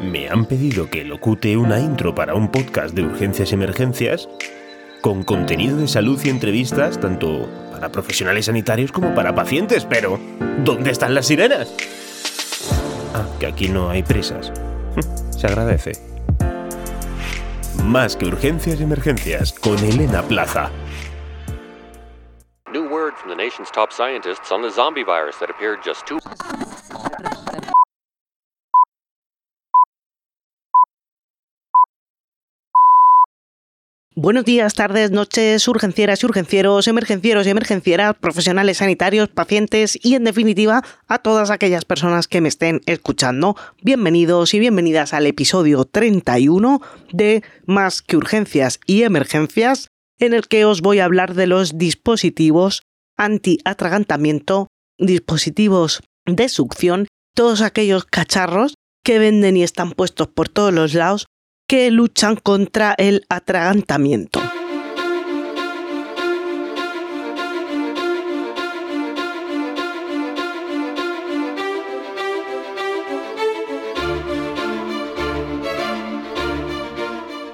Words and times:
me 0.00 0.28
han 0.28 0.46
pedido 0.46 0.88
que 0.88 1.04
locute 1.04 1.56
una 1.56 1.78
intro 1.78 2.14
para 2.14 2.34
un 2.34 2.50
podcast 2.50 2.94
de 2.94 3.02
urgencias 3.02 3.50
y 3.50 3.54
emergencias 3.54 4.28
con 5.00 5.22
contenido 5.22 5.76
de 5.76 5.88
salud 5.88 6.20
y 6.24 6.28
entrevistas 6.28 7.00
tanto 7.00 7.48
para 7.72 7.90
profesionales 7.90 8.46
sanitarios 8.46 8.92
como 8.92 9.14
para 9.14 9.34
pacientes, 9.34 9.84
pero 9.84 10.18
¿dónde 10.64 10.90
están 10.90 11.14
las 11.14 11.26
sirenas? 11.26 11.74
Ah, 13.14 13.26
que 13.38 13.46
aquí 13.46 13.68
no 13.68 13.90
hay 13.90 14.02
presas. 14.02 14.52
Se 15.30 15.46
agradece. 15.46 15.92
Más 17.84 18.16
que 18.16 18.26
urgencias 18.26 18.78
y 18.80 18.82
emergencias 18.82 19.52
con 19.52 19.78
Elena 19.78 20.22
Plaza. 20.22 20.70
New 22.72 22.88
word 22.88 23.14
from 23.16 23.30
the 23.30 23.36
nation's 23.36 23.70
top 23.70 23.90
scientists 23.90 24.52
on 24.52 24.62
the 24.62 24.70
zombie 24.70 25.02
virus 25.02 25.36
that 25.40 25.50
appeared 25.50 25.80
just 25.84 26.06
two. 26.06 26.20
Buenos 34.16 34.44
días, 34.44 34.74
tardes, 34.74 35.12
noches, 35.12 35.68
urgencieras 35.68 36.20
y 36.20 36.26
urgencieros, 36.26 36.88
emergencieros 36.88 37.46
y 37.46 37.50
emergencieras, 37.50 38.16
profesionales 38.16 38.78
sanitarios, 38.78 39.28
pacientes 39.28 39.96
y 40.02 40.16
en 40.16 40.24
definitiva 40.24 40.82
a 41.06 41.18
todas 41.18 41.50
aquellas 41.50 41.84
personas 41.84 42.26
que 42.26 42.40
me 42.40 42.48
estén 42.48 42.80
escuchando. 42.86 43.54
Bienvenidos 43.82 44.52
y 44.52 44.58
bienvenidas 44.58 45.14
al 45.14 45.28
episodio 45.28 45.84
31 45.84 46.82
de 47.12 47.44
Más 47.66 48.02
que 48.02 48.16
urgencias 48.16 48.80
y 48.84 49.04
emergencias, 49.04 49.86
en 50.18 50.34
el 50.34 50.48
que 50.48 50.64
os 50.64 50.80
voy 50.80 50.98
a 50.98 51.04
hablar 51.04 51.34
de 51.34 51.46
los 51.46 51.78
dispositivos 51.78 52.82
anti-atragantamiento, 53.16 54.66
dispositivos 54.98 56.02
de 56.26 56.48
succión, 56.48 57.06
todos 57.36 57.62
aquellos 57.62 58.06
cacharros 58.06 58.74
que 59.04 59.20
venden 59.20 59.56
y 59.56 59.62
están 59.62 59.92
puestos 59.92 60.26
por 60.26 60.48
todos 60.48 60.74
los 60.74 60.94
lados 60.94 61.26
que 61.70 61.88
luchan 61.92 62.34
contra 62.34 62.96
el 62.98 63.24
atragantamiento. 63.28 64.40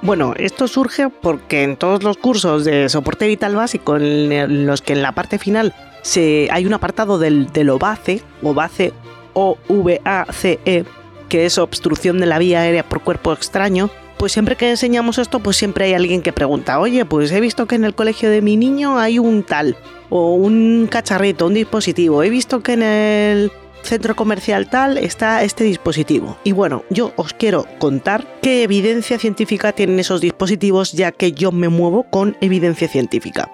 Bueno, 0.01 0.33
esto 0.35 0.67
surge 0.67 1.09
porque 1.09 1.61
en 1.61 1.77
todos 1.77 2.01
los 2.01 2.17
cursos 2.17 2.65
de 2.65 2.89
soporte 2.89 3.27
vital 3.27 3.55
básico, 3.55 3.97
en 3.97 4.65
los 4.65 4.81
que 4.81 4.93
en 4.93 5.03
la 5.03 5.11
parte 5.11 5.37
final 5.37 5.75
se, 6.01 6.47
hay 6.49 6.65
un 6.65 6.73
apartado 6.73 7.19
del, 7.19 7.53
del 7.53 7.69
OVACE, 7.69 8.23
OVACE 8.41 8.93
o 9.35 9.59
VACE, 9.69 10.85
que 11.29 11.45
es 11.45 11.59
obstrucción 11.59 12.19
de 12.19 12.25
la 12.25 12.39
vía 12.39 12.61
aérea 12.61 12.81
por 12.81 13.01
cuerpo 13.01 13.31
extraño, 13.31 13.91
pues 14.17 14.31
siempre 14.31 14.55
que 14.55 14.69
enseñamos 14.69 15.17
esto, 15.17 15.39
pues 15.39 15.57
siempre 15.57 15.85
hay 15.85 15.93
alguien 15.93 16.21
que 16.21 16.33
pregunta, 16.33 16.79
oye, 16.79 17.05
pues 17.05 17.31
he 17.31 17.39
visto 17.39 17.65
que 17.67 17.75
en 17.75 17.85
el 17.85 17.95
colegio 17.95 18.29
de 18.29 18.41
mi 18.41 18.57
niño 18.57 18.97
hay 18.97 19.19
un 19.19 19.43
tal, 19.43 19.77
o 20.09 20.33
un 20.33 20.87
cacharrito, 20.89 21.47
un 21.47 21.53
dispositivo, 21.53 22.23
he 22.23 22.29
visto 22.29 22.61
que 22.61 22.73
en 22.73 22.83
el 22.83 23.51
centro 23.83 24.15
comercial 24.15 24.69
tal 24.69 24.97
está 24.97 25.43
este 25.43 25.63
dispositivo. 25.63 26.37
Y 26.43 26.51
bueno, 26.51 26.83
yo 26.89 27.13
os 27.15 27.33
quiero 27.33 27.65
contar 27.79 28.25
qué 28.41 28.63
evidencia 28.63 29.17
científica 29.17 29.71
tienen 29.71 29.99
esos 29.99 30.21
dispositivos, 30.21 30.91
ya 30.91 31.11
que 31.11 31.31
yo 31.31 31.51
me 31.51 31.69
muevo 31.69 32.03
con 32.03 32.35
evidencia 32.41 32.87
científica. 32.87 33.49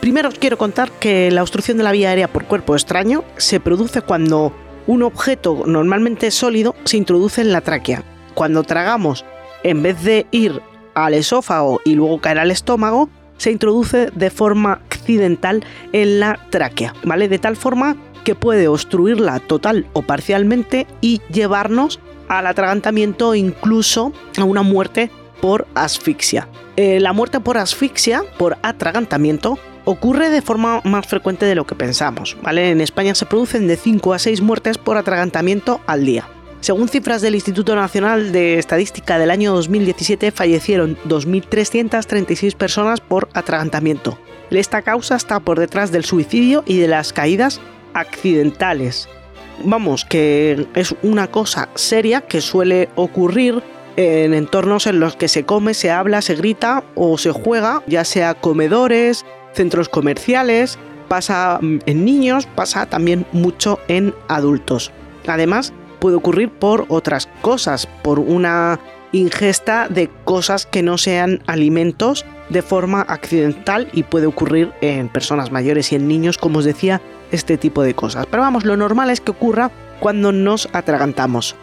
Primero 0.00 0.28
os 0.28 0.38
quiero 0.38 0.58
contar 0.58 0.92
que 0.92 1.30
la 1.30 1.42
obstrucción 1.42 1.76
de 1.76 1.82
la 1.82 1.92
vía 1.92 2.10
aérea 2.10 2.28
por 2.28 2.44
cuerpo 2.44 2.74
extraño 2.74 3.24
se 3.36 3.58
produce 3.58 4.02
cuando 4.02 4.54
un 4.86 5.02
objeto 5.02 5.64
normalmente 5.66 6.30
sólido 6.30 6.76
se 6.84 6.96
introduce 6.96 7.40
en 7.40 7.52
la 7.52 7.60
tráquea. 7.60 8.04
Cuando 8.34 8.62
tragamos 8.62 9.24
en 9.62 9.82
vez 9.82 10.02
de 10.02 10.26
ir 10.30 10.60
al 10.94 11.14
esófago 11.14 11.80
y 11.84 11.94
luego 11.94 12.20
caer 12.20 12.38
al 12.38 12.50
estómago, 12.50 13.08
se 13.36 13.52
introduce 13.52 14.10
de 14.10 14.30
forma 14.30 14.72
accidental 14.72 15.64
en 15.92 16.20
la 16.20 16.40
tráquea, 16.50 16.92
¿vale? 17.04 17.28
De 17.28 17.38
tal 17.38 17.56
forma 17.56 17.96
que 18.24 18.34
puede 18.34 18.68
obstruirla 18.68 19.38
total 19.40 19.86
o 19.92 20.02
parcialmente 20.02 20.86
y 21.00 21.20
llevarnos 21.32 22.00
al 22.28 22.46
atragantamiento 22.46 23.28
o 23.28 23.34
incluso 23.34 24.12
a 24.36 24.44
una 24.44 24.62
muerte 24.62 25.10
por 25.40 25.66
asfixia. 25.74 26.48
Eh, 26.76 27.00
la 27.00 27.12
muerte 27.12 27.40
por 27.40 27.58
asfixia, 27.58 28.22
por 28.36 28.58
atragantamiento, 28.62 29.58
ocurre 29.84 30.28
de 30.28 30.42
forma 30.42 30.82
más 30.84 31.06
frecuente 31.06 31.46
de 31.46 31.54
lo 31.54 31.66
que 31.66 31.74
pensamos, 31.74 32.36
¿vale? 32.42 32.70
En 32.70 32.80
España 32.80 33.14
se 33.14 33.24
producen 33.24 33.66
de 33.66 33.76
5 33.76 34.12
a 34.12 34.18
6 34.18 34.42
muertes 34.42 34.78
por 34.78 34.96
atragantamiento 34.96 35.80
al 35.86 36.04
día. 36.04 36.28
Según 36.60 36.88
cifras 36.88 37.22
del 37.22 37.36
Instituto 37.36 37.76
Nacional 37.76 38.32
de 38.32 38.58
Estadística 38.58 39.18
del 39.18 39.30
año 39.30 39.54
2017, 39.54 40.32
fallecieron 40.32 40.98
2.336 41.06 42.56
personas 42.56 43.00
por 43.00 43.28
atragantamiento. 43.32 44.18
Esta 44.50 44.82
causa 44.82 45.16
está 45.16 45.40
por 45.40 45.58
detrás 45.58 45.92
del 45.92 46.04
suicidio 46.04 46.64
y 46.66 46.78
de 46.78 46.88
las 46.88 47.12
caídas 47.12 47.60
accidentales. 47.94 49.08
Vamos, 49.64 50.04
que 50.04 50.66
es 50.74 50.94
una 51.02 51.28
cosa 51.28 51.68
seria 51.74 52.22
que 52.22 52.40
suele 52.40 52.88
ocurrir 52.96 53.62
en 53.96 54.34
entornos 54.34 54.86
en 54.86 55.00
los 55.00 55.16
que 55.16 55.28
se 55.28 55.44
come, 55.44 55.74
se 55.74 55.90
habla, 55.90 56.22
se 56.22 56.34
grita 56.34 56.84
o 56.94 57.18
se 57.18 57.32
juega, 57.32 57.82
ya 57.86 58.04
sea 58.04 58.34
comedores, 58.34 59.24
centros 59.52 59.88
comerciales, 59.88 60.78
pasa 61.08 61.58
en 61.60 62.04
niños, 62.04 62.46
pasa 62.46 62.86
también 62.86 63.26
mucho 63.32 63.80
en 63.88 64.14
adultos. 64.28 64.92
Además, 65.26 65.72
puede 65.98 66.16
ocurrir 66.16 66.50
por 66.50 66.86
otras 66.88 67.28
cosas, 67.42 67.86
por 68.02 68.18
una 68.18 68.80
ingesta 69.12 69.88
de 69.88 70.10
cosas 70.24 70.66
que 70.66 70.82
no 70.82 70.98
sean 70.98 71.42
alimentos 71.46 72.24
de 72.50 72.62
forma 72.62 73.02
accidental 73.02 73.88
y 73.92 74.02
puede 74.02 74.26
ocurrir 74.26 74.72
en 74.80 75.08
personas 75.08 75.50
mayores 75.50 75.92
y 75.92 75.96
en 75.96 76.08
niños, 76.08 76.38
como 76.38 76.58
os 76.58 76.64
decía, 76.64 77.00
este 77.30 77.58
tipo 77.58 77.82
de 77.82 77.94
cosas. 77.94 78.26
Pero 78.26 78.42
vamos, 78.42 78.64
lo 78.64 78.76
normal 78.76 79.10
es 79.10 79.20
que 79.20 79.30
ocurra 79.30 79.70
cuando 80.00 80.32
nos 80.32 80.68
atragantamos. 80.72 81.56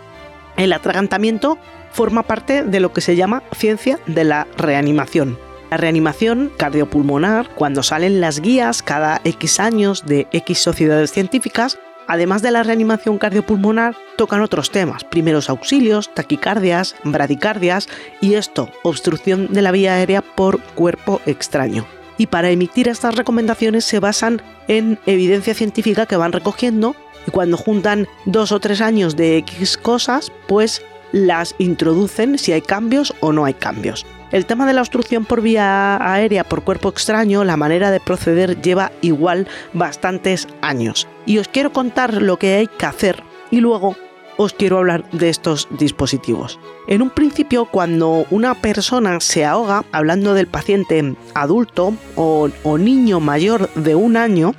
El 0.58 0.74
atragantamiento 0.74 1.58
forma 1.92 2.24
parte 2.24 2.64
de 2.64 2.80
lo 2.80 2.94
que 2.94 3.02
se 3.02 3.16
llama 3.16 3.44
ciencia 3.56 4.00
de 4.06 4.24
la 4.24 4.48
reanimación. 4.58 5.38
La 5.72 5.78
reanimación 5.78 6.52
cardiopulmonar, 6.58 7.50
cuando 7.56 7.84
salen 7.84 8.22
las 8.22 8.40
guías 8.40 8.84
cada 8.84 9.20
X 9.24 9.60
años 9.60 10.06
de 10.06 10.28
X 10.32 10.60
sociedades 10.60 11.12
científicas, 11.12 11.80
Además 12.08 12.42
de 12.42 12.52
la 12.52 12.64
reanimación 12.64 13.18
cardiopulmonar, 13.18 13.96
tocan 14.16 14.42
otros 14.42 14.72
temas, 14.72 15.04
primeros 15.04 15.50
auxilios, 15.50 16.14
taquicardias, 16.14 16.96
bradicardias 17.04 17.90
y 18.22 18.36
esto, 18.36 18.70
obstrucción 18.84 19.52
de 19.52 19.62
la 19.62 19.72
vía 19.72 19.96
aérea 19.96 20.22
por 20.22 20.62
cuerpo 20.62 21.22
extraño. 21.26 21.86
Y 22.18 22.28
para 22.28 22.50
emitir 22.50 22.88
estas 22.88 23.16
recomendaciones 23.16 23.86
se 23.86 24.00
basan 24.00 24.42
en 24.68 25.00
evidencia 25.06 25.54
científica 25.54 26.06
que 26.06 26.16
van 26.16 26.32
recogiendo 26.32 26.96
y 27.28 27.32
cuando 27.32 27.58
juntan 27.58 28.08
dos 28.26 28.52
o 28.52 28.60
tres 28.60 28.82
años 28.82 29.16
de 29.16 29.38
X 29.38 29.78
cosas, 29.78 30.32
pues 30.48 30.82
las 31.16 31.56
introducen 31.60 32.38
si 32.38 32.52
hay 32.52 32.62
cambios 32.62 33.14
o 33.22 33.32
no 33.32 33.46
hay 33.46 33.54
cambios. 33.54 34.06
El 34.34 34.46
tema 34.46 34.68
de 34.68 34.74
la 34.74 34.82
obstrucción 34.82 35.24
por 35.24 35.42
vía 35.42 35.96
aérea 35.96 36.44
por 36.44 36.64
cuerpo 36.66 36.90
extraño, 36.90 37.46
la 37.46 37.56
manera 37.56 37.90
de 37.90 38.02
proceder 38.02 38.62
lleva 38.62 38.92
igual 39.02 39.48
bastantes 39.72 40.46
años. 40.62 41.08
Y 41.26 41.38
os 41.38 41.48
quiero 41.48 41.72
contar 41.72 42.22
lo 42.22 42.38
que 42.38 42.56
hay 42.56 42.68
que 42.68 42.86
hacer 42.86 43.24
y 43.50 43.62
luego 43.62 43.96
os 44.36 44.52
quiero 44.52 44.80
hablar 44.80 45.10
de 45.12 45.30
estos 45.30 45.70
dispositivos. 45.80 46.60
En 46.90 47.02
un 47.02 47.12
principio, 47.12 47.64
cuando 47.64 48.26
una 48.30 48.54
persona 48.56 49.22
se 49.22 49.46
ahoga, 49.46 49.86
hablando 49.94 50.34
del 50.34 50.48
paciente 50.48 51.16
adulto 51.34 51.94
o, 52.16 52.78
niño 52.78 53.22
mayor 53.22 53.74
de 53.76 53.96
un 53.96 54.18
año, 54.18 54.54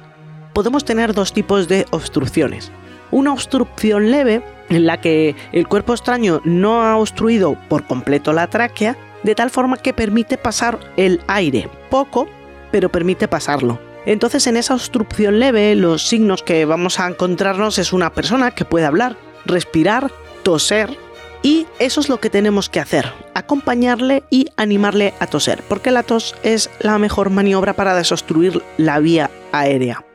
podemos 0.55 0.87
tener 0.87 1.13
dos 1.13 1.35
tipos 1.35 1.69
de 1.69 1.85
obstrucciones. 1.91 2.73
Una 3.11 3.33
obstrucción 3.33 4.11
leve, 4.11 4.43
en 4.69 4.87
la 4.87 5.01
que 5.01 5.35
el 5.53 5.69
cuerpo 5.69 5.93
extraño 5.93 6.41
no 6.45 6.83
ha 6.83 6.97
obstruido 6.97 7.57
por 7.69 7.87
completo 7.87 8.33
la 8.33 8.49
tráquea, 8.49 8.97
de 9.23 9.35
tal 9.35 9.51
forma 9.51 9.77
que 9.77 9.93
permite 9.93 10.39
pasar 10.39 10.79
el 10.97 11.21
aire, 11.27 11.69
poco, 11.91 12.29
pero 12.71 12.89
permite 12.89 13.29
pasarlo. 13.29 13.79
Entonces 14.07 14.47
en 14.47 14.57
esa 14.57 14.75
obstrucción 14.75 15.41
leve 15.41 15.75
los 15.75 16.07
signos 16.07 16.43
que 16.43 16.65
vamos 16.65 17.01
a 17.01 17.09
encontrarnos 17.09 17.79
es 17.79 17.93
una 17.93 18.13
persona 18.13 18.53
que 18.53 18.65
puede 18.65 18.87
hablar, 18.87 19.17
respirar, 19.45 20.13
toser 20.45 20.97
y 21.43 21.67
eso 21.79 22.01
es 22.01 22.09
lo 22.09 22.19
que 22.19 22.31
tenemos 22.31 22.69
que 22.69 22.81
hacer, 22.81 23.13
acompañarle 23.35 24.23
y 24.31 24.49
animarle 24.57 25.15
a 25.21 25.27
toser, 25.27 25.63
porque 25.69 25.91
la 25.91 26.03
tos 26.03 26.37
es 26.43 26.71
la 26.81 26.99
mejor 26.99 27.31
maniobra 27.31 27.75
para 27.75 27.97
desobstruir 27.97 28.63
la 28.79 29.01
vía 29.01 29.31
aérea. 29.53 30.06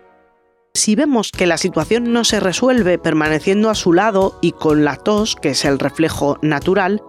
Si 0.73 0.95
vemos 0.95 1.31
que 1.31 1.47
la 1.47 1.57
situación 1.57 2.13
no 2.13 2.23
se 2.23 2.39
resuelve 2.39 2.97
permaneciendo 2.97 3.69
a 3.69 3.75
su 3.75 3.91
lado 3.91 4.38
y 4.41 4.53
con 4.53 4.85
la 4.85 4.95
tos, 4.95 5.35
que 5.35 5.50
es 5.50 5.65
el 5.65 5.79
reflejo 5.79 6.38
natural, 6.41 7.03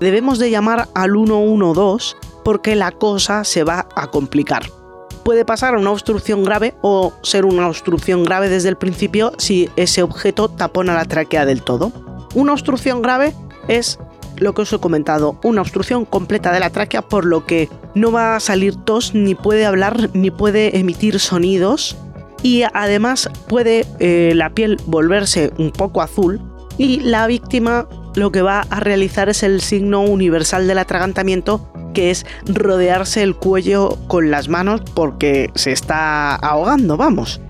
debemos 0.00 0.38
de 0.38 0.50
llamar 0.50 0.88
al 0.94 1.12
112 1.12 2.16
porque 2.42 2.74
la 2.74 2.92
cosa 2.92 3.44
se 3.44 3.64
va 3.64 3.86
a 3.94 4.06
complicar. 4.06 4.70
Puede 5.24 5.44
pasar 5.44 5.74
a 5.74 5.78
una 5.78 5.90
obstrucción 5.90 6.42
grave 6.42 6.74
o 6.80 7.12
ser 7.22 7.44
una 7.44 7.68
obstrucción 7.68 8.24
grave 8.24 8.48
desde 8.48 8.70
el 8.70 8.78
principio 8.78 9.32
si 9.36 9.68
ese 9.76 10.02
objeto 10.02 10.48
tapona 10.48 10.94
la 10.94 11.04
tráquea 11.04 11.44
del 11.44 11.62
todo. 11.62 11.92
Una 12.34 12.54
obstrucción 12.54 13.02
grave 13.02 13.34
es 13.68 13.98
lo 14.38 14.54
que 14.54 14.62
os 14.62 14.72
he 14.72 14.78
comentado, 14.78 15.38
una 15.42 15.60
obstrucción 15.60 16.06
completa 16.06 16.50
de 16.52 16.60
la 16.60 16.70
tráquea, 16.70 17.02
por 17.02 17.26
lo 17.26 17.44
que 17.44 17.68
no 17.94 18.10
va 18.10 18.36
a 18.36 18.40
salir 18.40 18.76
tos, 18.76 19.14
ni 19.14 19.34
puede 19.34 19.66
hablar, 19.66 20.10
ni 20.14 20.30
puede 20.30 20.78
emitir 20.78 21.20
sonidos. 21.20 21.96
Y 22.42 22.62
además 22.74 23.28
puede 23.48 23.86
eh, 23.98 24.32
la 24.34 24.50
piel 24.50 24.78
volverse 24.86 25.52
un 25.58 25.72
poco 25.72 26.02
azul 26.02 26.40
y 26.78 27.00
la 27.00 27.26
víctima 27.26 27.88
lo 28.14 28.30
que 28.32 28.42
va 28.42 28.60
a 28.60 28.80
realizar 28.80 29.28
es 29.28 29.42
el 29.42 29.60
signo 29.60 30.02
universal 30.02 30.66
del 30.66 30.78
atragantamiento, 30.78 31.70
que 31.94 32.10
es 32.10 32.26
rodearse 32.46 33.22
el 33.22 33.34
cuello 33.34 33.98
con 34.06 34.30
las 34.30 34.48
manos 34.48 34.82
porque 34.94 35.50
se 35.54 35.72
está 35.72 36.34
ahogando, 36.34 36.96
vamos. 36.96 37.40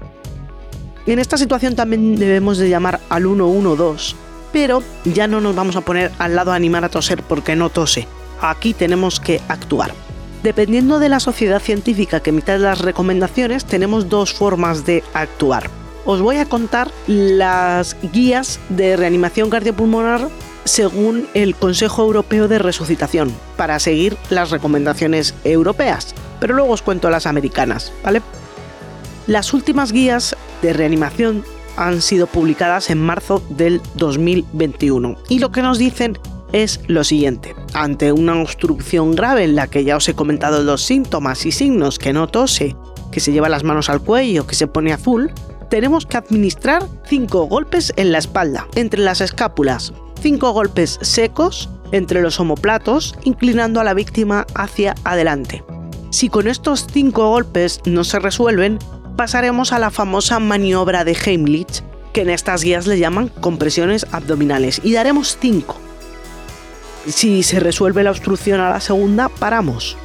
En 1.06 1.18
esta 1.18 1.36
situación 1.36 1.76
también 1.76 2.16
debemos 2.16 2.58
de 2.58 2.68
llamar 2.68 3.00
al 3.10 3.22
112 3.22 4.26
pero 4.56 4.82
ya 5.04 5.26
no 5.26 5.42
nos 5.42 5.54
vamos 5.54 5.76
a 5.76 5.82
poner 5.82 6.10
al 6.18 6.34
lado 6.34 6.50
a 6.50 6.54
animar 6.54 6.82
a 6.82 6.88
toser 6.88 7.22
porque 7.22 7.54
no 7.54 7.68
tose. 7.68 8.06
Aquí 8.40 8.72
tenemos 8.72 9.20
que 9.20 9.38
actuar. 9.48 9.92
Dependiendo 10.42 10.98
de 10.98 11.08
la 11.08 11.20
sociedad 11.20 11.60
científica 11.60 12.20
que 12.20 12.30
emita 12.30 12.58
las 12.58 12.80
recomendaciones, 12.80 13.64
tenemos 13.64 14.08
dos 14.08 14.32
formas 14.32 14.86
de 14.86 15.02
actuar. 15.14 15.70
Os 16.04 16.20
voy 16.20 16.36
a 16.36 16.46
contar 16.46 16.90
las 17.06 17.96
guías 18.12 18.60
de 18.68 18.96
reanimación 18.96 19.50
cardiopulmonar 19.50 20.28
según 20.64 21.28
el 21.34 21.54
Consejo 21.54 22.02
Europeo 22.02 22.48
de 22.48 22.58
Resucitación, 22.58 23.32
para 23.56 23.78
seguir 23.78 24.16
las 24.30 24.50
recomendaciones 24.50 25.34
europeas. 25.44 26.14
Pero 26.40 26.54
luego 26.54 26.72
os 26.72 26.82
cuento 26.82 27.08
las 27.08 27.26
americanas, 27.26 27.92
¿vale? 28.04 28.20
Las 29.26 29.52
últimas 29.54 29.92
guías 29.92 30.36
de 30.62 30.72
reanimación 30.72 31.44
han 31.76 32.02
sido 32.02 32.26
publicadas 32.26 32.90
en 32.90 33.00
marzo 33.00 33.42
del 33.48 33.80
2021 33.94 35.16
y 35.28 35.38
lo 35.38 35.52
que 35.52 35.62
nos 35.62 35.78
dicen 35.78 36.18
es 36.62 36.80
lo 36.86 37.04
siguiente. 37.04 37.54
Ante 37.74 38.12
una 38.12 38.40
obstrucción 38.40 39.14
grave 39.14 39.44
en 39.44 39.56
la 39.56 39.66
que 39.66 39.84
ya 39.84 39.96
os 39.96 40.08
he 40.08 40.14
comentado 40.14 40.62
los 40.62 40.82
síntomas 40.82 41.44
y 41.44 41.52
signos 41.52 41.98
que 41.98 42.12
no 42.12 42.28
tose, 42.28 42.74
que 43.12 43.20
se 43.20 43.32
lleva 43.32 43.48
las 43.48 43.64
manos 43.64 43.90
al 43.90 44.00
cuello, 44.00 44.46
que 44.46 44.54
se 44.54 44.66
pone 44.66 44.92
azul, 44.92 45.32
tenemos 45.68 46.06
que 46.06 46.16
administrar 46.16 46.86
5 47.08 47.46
golpes 47.46 47.92
en 47.96 48.12
la 48.12 48.18
espalda, 48.18 48.66
entre 48.74 49.00
las 49.00 49.20
escápulas, 49.20 49.92
5 50.22 50.52
golpes 50.52 50.98
secos 51.02 51.68
entre 51.92 52.22
los 52.22 52.40
omoplatos, 52.40 53.14
inclinando 53.24 53.80
a 53.80 53.84
la 53.84 53.94
víctima 53.94 54.46
hacia 54.54 54.94
adelante. 55.04 55.62
Si 56.10 56.28
con 56.28 56.48
estos 56.48 56.86
5 56.90 57.28
golpes 57.28 57.80
no 57.84 58.02
se 58.02 58.18
resuelven, 58.18 58.78
pasaremos 59.16 59.72
a 59.72 59.78
la 59.78 59.90
famosa 59.90 60.38
maniobra 60.38 61.04
de 61.04 61.12
Heimlich, 61.12 61.82
que 62.12 62.22
en 62.22 62.30
estas 62.30 62.62
guías 62.62 62.86
le 62.86 62.98
llaman 62.98 63.28
compresiones 63.28 64.06
abdominales, 64.12 64.80
y 64.82 64.92
daremos 64.94 65.36
5. 65.40 65.85
Si 67.08 67.44
se 67.44 67.60
resuelve 67.60 68.02
la 68.02 68.10
obstrucción 68.10 68.60
a 68.60 68.70
la 68.70 68.80
segunda, 68.80 69.28
paramos, 69.28 69.96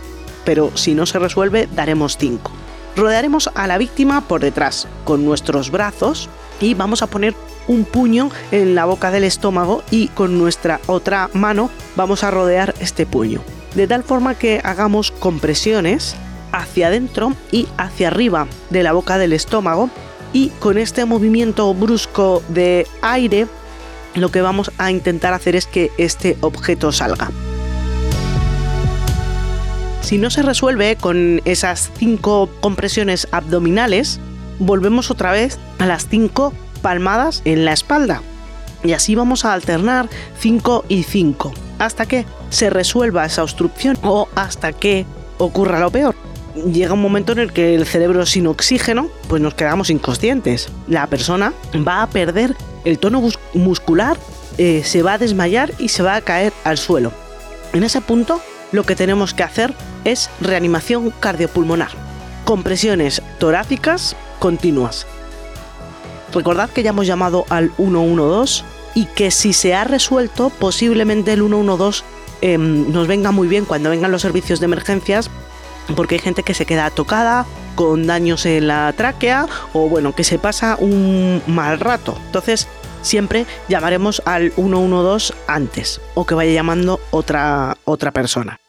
pero 0.46 0.76
si 0.76 0.94
no 0.94 1.08
se 1.08 1.18
resuelve, 1.18 1.68
daremos 1.74 2.16
5. 2.18 2.52
Rodearemos 2.96 3.50
a 3.56 3.66
la 3.66 3.80
víctima 3.80 4.22
por 4.22 4.42
detrás 4.42 4.88
con 5.04 5.26
nuestros 5.26 5.72
brazos 5.72 6.30
y 6.60 6.76
vamos 6.76 7.02
a 7.02 7.08
poner 7.08 7.34
un 7.68 7.86
puño 7.86 8.30
en 8.52 8.76
la 8.76 8.86
boca 8.86 9.10
del 9.10 9.24
estómago 9.24 9.84
y 9.90 10.10
con 10.10 10.38
nuestra 10.38 10.80
otra 10.86 11.30
mano 11.34 11.72
vamos 11.96 12.24
a 12.24 12.30
rodear 12.30 12.76
este 12.80 13.08
puño. 13.08 13.42
De 13.74 13.88
tal 13.88 14.04
forma 14.04 14.36
que 14.36 14.62
hagamos 14.64 15.10
compresiones 15.12 16.16
hacia 16.52 16.88
adentro 16.88 17.34
y 17.52 17.68
hacia 17.78 18.10
arriba 18.10 18.48
de 18.70 18.84
la 18.84 18.92
boca 18.92 19.18
del 19.18 19.34
estómago 19.34 19.90
y 20.34 20.50
con 20.60 20.78
este 20.78 21.06
movimiento 21.06 21.74
brusco 21.74 22.44
de 22.50 22.88
aire 23.02 23.48
lo 24.16 24.32
que 24.32 24.42
vamos 24.42 24.72
a 24.78 24.92
intentar 24.92 25.34
hacer 25.34 25.56
es 25.56 25.66
que 25.66 25.92
este 25.98 26.38
objeto 26.42 26.92
salga. 26.92 27.32
Si 30.02 30.18
no 30.18 30.30
se 30.30 30.42
resuelve 30.42 30.96
con 30.96 31.42
esas 31.46 31.92
cinco 31.98 32.50
compresiones 32.60 33.28
abdominales, 33.32 34.20
volvemos 34.60 35.12
otra 35.12 35.32
vez 35.32 35.58
a 35.80 35.86
las 35.86 36.08
cinco 36.08 36.54
palmadas 36.82 37.42
en 37.46 37.66
la 37.66 37.74
espalda. 37.74 38.22
Y 38.84 38.94
así 38.94 39.14
vamos 39.14 39.46
a 39.46 39.54
alternar 39.54 40.10
5 40.40 40.86
y 40.90 41.04
5 41.04 41.54
hasta 41.78 42.08
que 42.08 42.26
se 42.50 42.72
resuelva 42.72 43.26
esa 43.26 43.44
obstrucción 43.44 43.96
o 44.02 44.28
hasta 44.34 44.74
que 44.74 45.06
ocurra 45.38 45.80
lo 45.80 45.92
peor 45.92 46.16
llega 46.56 46.94
un 46.94 47.02
momento 47.02 47.32
en 47.32 47.40
el 47.40 47.54
que 47.54 47.76
el 47.76 47.86
cerebro 47.86 48.26
sin 48.26 48.48
oxígeno, 48.48 49.10
pues 49.28 49.42
nos 49.42 49.54
quedamos 49.54 49.90
inconscientes. 49.90 50.70
La 50.88 51.08
persona 51.08 51.54
va 51.88 52.02
a 52.02 52.10
perder 52.10 52.56
el 52.84 53.00
tono 53.00 53.22
muscular, 53.54 54.18
eh, 54.58 54.84
se 54.84 55.02
va 55.02 55.14
a 55.14 55.18
desmayar 55.18 55.74
y 55.80 55.90
se 55.90 56.04
va 56.04 56.16
a 56.16 56.22
caer 56.22 56.54
al 56.64 56.78
suelo. 56.78 57.12
En 57.74 57.84
ese 57.84 58.02
punto, 58.02 58.42
lo 58.72 58.84
que 58.84 58.96
tenemos 58.96 59.34
que 59.34 59.44
hacer 59.44 59.74
es 60.04 60.30
reanimación 60.40 61.12
cardiopulmonar, 61.20 61.92
compresiones 62.46 63.22
torácicas 63.40 64.16
continuas. 64.40 65.08
Recordad 66.34 66.70
que 66.70 66.84
ya 66.84 66.92
hemos 66.92 67.08
llamado 67.08 67.46
al 67.50 67.72
112 67.78 68.64
y 68.96 69.06
que 69.06 69.32
si 69.32 69.54
se 69.54 69.74
ha 69.74 69.84
resuelto, 69.84 70.50
posiblemente 70.50 71.34
el 71.34 71.42
112 71.42 72.04
em, 72.42 72.92
nos 72.92 73.08
venga 73.08 73.32
muy 73.32 73.48
bien 73.48 73.66
cuando 73.66 73.90
vengan 73.90 74.12
los 74.12 74.22
servicios 74.22 74.60
de 74.60 74.66
emergencias 74.66 75.30
porque 75.96 76.16
hay 76.16 76.20
gente 76.20 76.44
que 76.44 76.54
se 76.54 76.66
queda 76.66 76.90
tocada 76.90 77.46
con 77.82 78.06
daños 78.06 78.46
en 78.46 78.68
la 78.68 78.94
tráquea 78.96 79.48
o 79.74 79.90
bueno, 79.90 80.14
que 80.14 80.24
se 80.24 80.38
pasa 80.38 80.78
un 80.80 81.42
mal 81.48 81.80
rato. 81.80 82.16
Entonces, 82.28 82.68
siempre 83.02 83.48
llamaremos 83.70 84.22
al 84.26 84.52
112 84.52 85.34
antes 85.48 86.00
o 86.14 86.24
que 86.28 86.36
vaya 86.36 86.54
llamando 86.54 87.00
otra, 87.10 87.76
otra 87.86 88.12
persona. 88.12 88.60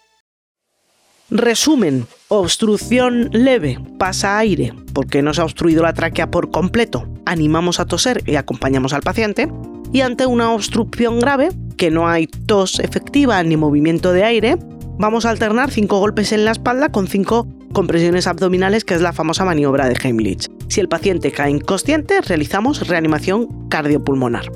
Resumen, 1.29 2.07
obstrucción 2.29 3.29
leve, 3.33 3.79
pasa 3.99 4.39
aire 4.39 4.73
porque 4.95 5.21
no 5.21 5.35
se 5.35 5.43
ha 5.43 5.45
obstruido 5.45 5.83
la 5.83 5.93
tráquea 5.93 6.31
por 6.31 6.51
completo. 6.51 7.07
Animamos 7.27 7.81
a 7.81 7.85
toser 7.85 8.23
y 8.27 8.37
acompañamos 8.37 8.95
al 8.95 9.03
paciente. 9.03 9.53
Y 9.93 10.01
ante 10.01 10.25
una 10.25 10.53
obstrucción 10.53 11.21
grave, 11.21 11.51
que 11.77 11.91
no 11.91 12.09
hay 12.09 12.29
tos 12.29 12.79
efectiva 12.79 13.43
ni 13.43 13.59
movimiento 13.59 14.15
de 14.15 14.25
aire, 14.25 14.57
vamos 14.99 15.27
a 15.27 15.31
alternar 15.31 15.71
5 15.71 15.99
golpes 15.99 16.33
en 16.33 16.47
la 16.47 16.53
espalda 16.53 16.91
con 16.91 17.09
5 17.09 17.47
compresiones 17.73 18.27
abdominales, 18.27 18.85
que 18.85 18.95
es 18.95 19.01
la 19.01 19.13
famosa 19.13 19.45
maniobra 19.45 19.89
de 19.89 19.97
Heimlich. 20.03 20.49
Si 20.69 20.81
el 20.81 20.89
paciente 20.89 21.33
cae 21.33 21.51
inconsciente, 21.51 22.21
realizamos 22.21 22.87
reanimación 22.87 23.69
cardiopulmonar. 23.69 24.51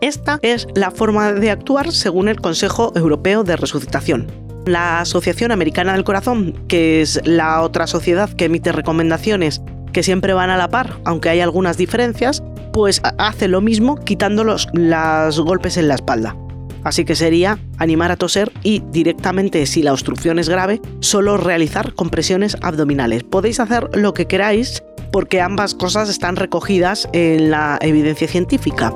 Esta 0.00 0.38
es 0.42 0.66
la 0.74 0.90
forma 0.90 1.32
de 1.32 1.50
actuar 1.50 1.92
según 1.92 2.28
el 2.28 2.40
Consejo 2.40 2.92
Europeo 2.96 3.44
de 3.44 3.56
Resucitación. 3.56 4.28
La 4.64 5.00
Asociación 5.00 5.52
Americana 5.52 5.92
del 5.92 6.04
Corazón, 6.04 6.54
que 6.68 7.02
es 7.02 7.20
la 7.24 7.62
otra 7.62 7.86
sociedad 7.86 8.30
que 8.30 8.46
emite 8.46 8.72
recomendaciones 8.72 9.60
que 9.92 10.02
siempre 10.02 10.32
van 10.32 10.50
a 10.50 10.56
la 10.56 10.68
par, 10.68 11.00
aunque 11.04 11.28
hay 11.28 11.40
algunas 11.40 11.76
diferencias, 11.76 12.42
pues 12.72 13.02
hace 13.18 13.48
lo 13.48 13.60
mismo 13.60 13.96
quitando 13.96 14.44
los, 14.44 14.68
los 14.72 15.40
golpes 15.40 15.76
en 15.76 15.88
la 15.88 15.94
espalda. 15.94 16.36
Así 16.84 17.04
que 17.04 17.14
sería 17.14 17.58
animar 17.78 18.10
a 18.10 18.16
toser 18.16 18.52
y 18.62 18.82
directamente, 18.90 19.66
si 19.66 19.82
la 19.82 19.92
obstrucción 19.92 20.38
es 20.38 20.48
grave, 20.48 20.80
solo 21.00 21.36
realizar 21.36 21.94
compresiones 21.94 22.56
abdominales. 22.62 23.24
Podéis 23.24 23.60
hacer 23.60 23.88
lo 23.96 24.14
que 24.14 24.26
queráis 24.26 24.82
porque 25.12 25.40
ambas 25.40 25.74
cosas 25.74 26.08
están 26.08 26.36
recogidas 26.36 27.08
en 27.12 27.50
la 27.50 27.78
evidencia 27.82 28.28
científica. 28.28 28.94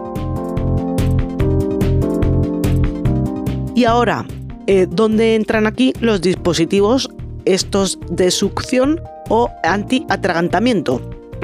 Y 3.75 3.85
ahora, 3.85 4.25
eh, 4.67 4.87
¿dónde 4.89 5.35
entran 5.35 5.67
aquí 5.67 5.93
los 6.01 6.21
dispositivos 6.21 7.11
estos 7.45 7.99
de 8.09 8.31
succión 8.31 9.01
o 9.29 9.51
anti-atragantamiento? 9.65 11.01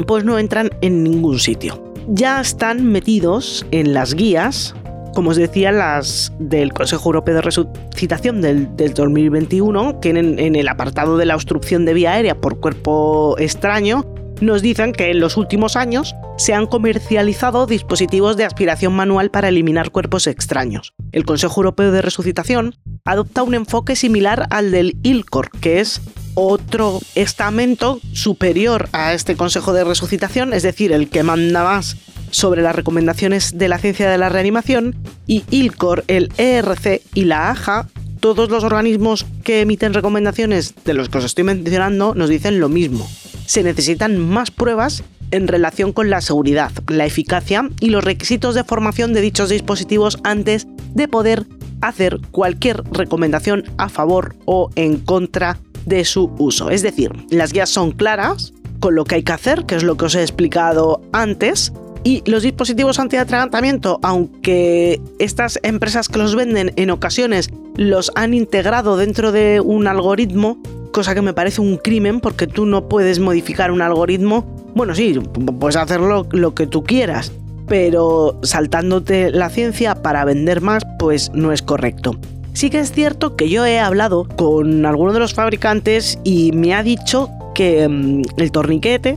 Pues 0.07 0.25
no 0.25 0.39
entran 0.39 0.71
en 0.81 1.03
ningún 1.03 1.39
sitio. 1.41 1.83
Ya 2.09 2.41
están 2.41 2.85
metidos 2.85 3.67
en 3.73 3.93
las 3.93 4.15
guías 4.15 4.75
como 5.15 5.31
os 5.31 5.37
decía, 5.37 5.73
las 5.73 6.33
del 6.39 6.73
Consejo 6.73 7.09
Europeo 7.09 7.37
de 7.37 7.43
Resucitación 7.43 8.41
del, 8.41 8.69
2021, 8.77 10.01
que 10.01 10.11
en, 10.11 10.57
el 10.57 10.69
apartado 10.69 11.17
de 11.17 11.27
la 11.27 11.35
obstrucción 11.35 11.85
de 11.85 11.95
vía 11.95 12.13
aérea 12.13 12.41
por 12.41 12.61
cuerpo 12.61 13.37
extraño, 13.39 14.05
nos 14.41 14.63
dicen 14.63 14.93
que 14.93 15.11
en 15.11 15.21
los 15.21 15.37
últimos 15.37 15.77
años 15.77 16.15
se 16.39 16.55
han 16.55 16.67
comercializado 16.67 17.67
dispositivos 17.67 18.37
de 18.37 18.45
aspiración 18.45 18.95
manual 18.95 19.31
para 19.31 19.49
eliminar 19.49 19.91
cuerpos 19.91 20.27
extraños. 20.27 20.95
El 21.13 21.25
Consejo 21.25 21.61
Europeo 21.61 21.93
de 21.93 22.03
Resucitación 22.03 22.75
adopta 23.05 23.43
un 23.43 23.55
enfoque 23.55 23.97
similar 23.97 24.47
al 24.51 24.71
del 24.71 24.97
ILCOR, 25.03 25.51
que 25.61 25.81
es 25.81 26.01
otro 26.35 27.01
estamento 27.15 28.01
superior 28.13 28.89
a 28.93 29.13
este 29.13 29.37
Consejo 29.37 29.73
de 29.73 29.85
Resucitación, 29.85 30.55
es 30.55 30.63
decir, 30.63 30.93
el 30.93 31.11
que 31.11 31.23
manda 31.23 31.65
más 31.65 31.97
sobre 32.31 32.63
las 32.63 32.75
recomendaciones 32.75 33.57
de 33.59 33.69
la 33.69 33.79
ciencia 33.79 34.11
de 34.11 34.19
la 34.19 34.29
reanimación 34.29 34.97
y 35.27 35.45
ILCOR, 35.51 36.05
el 36.07 36.33
ERC 36.37 37.03
y 37.15 37.25
la 37.25 37.51
AJA, 37.51 37.89
todos 38.21 38.51
los 38.51 38.65
organismos 38.65 39.27
que 39.45 39.63
emiten 39.63 39.95
recomendaciones 39.95 40.75
de 40.85 40.95
los 40.95 41.09
que 41.09 41.19
os 41.19 41.25
estoy 41.25 41.45
mencionando 41.45 42.15
nos 42.15 42.29
dicen 42.29 42.61
lo 42.61 42.69
mismo. 42.69 43.09
Se 43.47 43.63
necesitan 43.63 44.19
más 44.19 44.51
pruebas 44.51 45.03
en 45.31 45.49
relación 45.49 45.93
con 45.93 46.11
la 46.11 46.21
seguridad, 46.21 46.71
la 46.89 47.07
eficacia 47.07 47.69
y 47.81 47.91
los 47.91 48.05
requisitos 48.05 48.55
de 48.55 48.65
formación 48.65 49.13
de 49.13 49.21
dichos 49.21 49.49
dispositivos 49.49 50.19
antes 50.23 50.67
de 50.95 51.09
poder 51.09 51.47
hacer 51.81 52.19
cualquier 52.31 52.83
recomendación 52.93 53.65
a 53.79 53.89
favor 53.89 54.37
o 54.45 54.71
en 54.77 54.99
contra 54.99 55.59
de 55.87 56.05
su 56.05 56.33
uso. 56.39 56.71
Es 56.71 56.83
decir, 56.83 57.13
las 57.31 57.53
guías 57.53 57.71
son 57.71 57.93
claras 57.93 58.53
con 58.81 58.95
lo 58.95 59.05
que 59.05 59.17
hay 59.17 59.23
que 59.23 59.33
hacer, 59.33 59.67
que 59.67 59.77
es 59.77 59.83
lo 59.83 59.97
que 59.97 60.07
os 60.07 60.15
he 60.15 60.23
explicado 60.23 61.03
antes, 61.13 61.73
y 62.05 62.23
los 62.31 62.43
dispositivos 62.43 62.99
antiatragantamiento, 62.99 63.99
aunque 64.03 65.01
estas 65.19 65.59
empresas 65.63 66.09
que 66.09 66.19
los 66.19 66.35
venden 66.35 66.73
en 66.77 66.91
ocasiones 66.91 67.51
los 67.77 68.11
han 68.15 68.35
integrado 68.35 68.97
dentro 68.97 69.33
de 69.33 69.61
un 69.61 69.87
algoritmo, 69.87 70.59
cosa 70.93 71.15
que 71.15 71.23
me 71.23 71.35
parece 71.35 71.61
un 71.61 71.77
crimen 71.77 72.21
porque 72.21 72.47
tú 72.47 72.67
no 72.67 72.89
puedes 72.89 73.19
modificar 73.19 73.71
un 73.71 73.83
algoritmo. 73.83 74.45
Bueno, 74.75 74.95
sí, 74.95 75.19
puedes 75.59 75.77
hacerlo 75.77 76.27
lo 76.31 76.55
que 76.55 76.67
tú 76.67 76.85
quieras, 76.85 77.33
pero 77.67 78.39
saltándote 78.43 79.31
la 79.31 79.51
ciencia 79.51 79.95
para 79.95 80.25
vender 80.25 80.61
más, 80.61 80.83
pues 80.99 81.31
no 81.35 81.53
es 81.53 81.63
correcto. 81.63 82.19
Sí 82.53 82.69
que 82.69 82.81
es 82.81 82.93
cierto 82.93 83.37
que 83.37 83.49
yo 83.49 83.65
he 83.65 83.79
hablado 83.79 84.27
con 84.37 84.85
alguno 84.85 85.13
de 85.13 85.21
los 85.21 85.35
fabricantes 85.35 86.19
y 86.25 86.53
me 86.53 86.75
ha 86.75 86.83
dicho 86.83 87.31
que 87.55 87.89
mm, 87.89 88.23
el 88.39 88.51
torniquete 88.51 89.17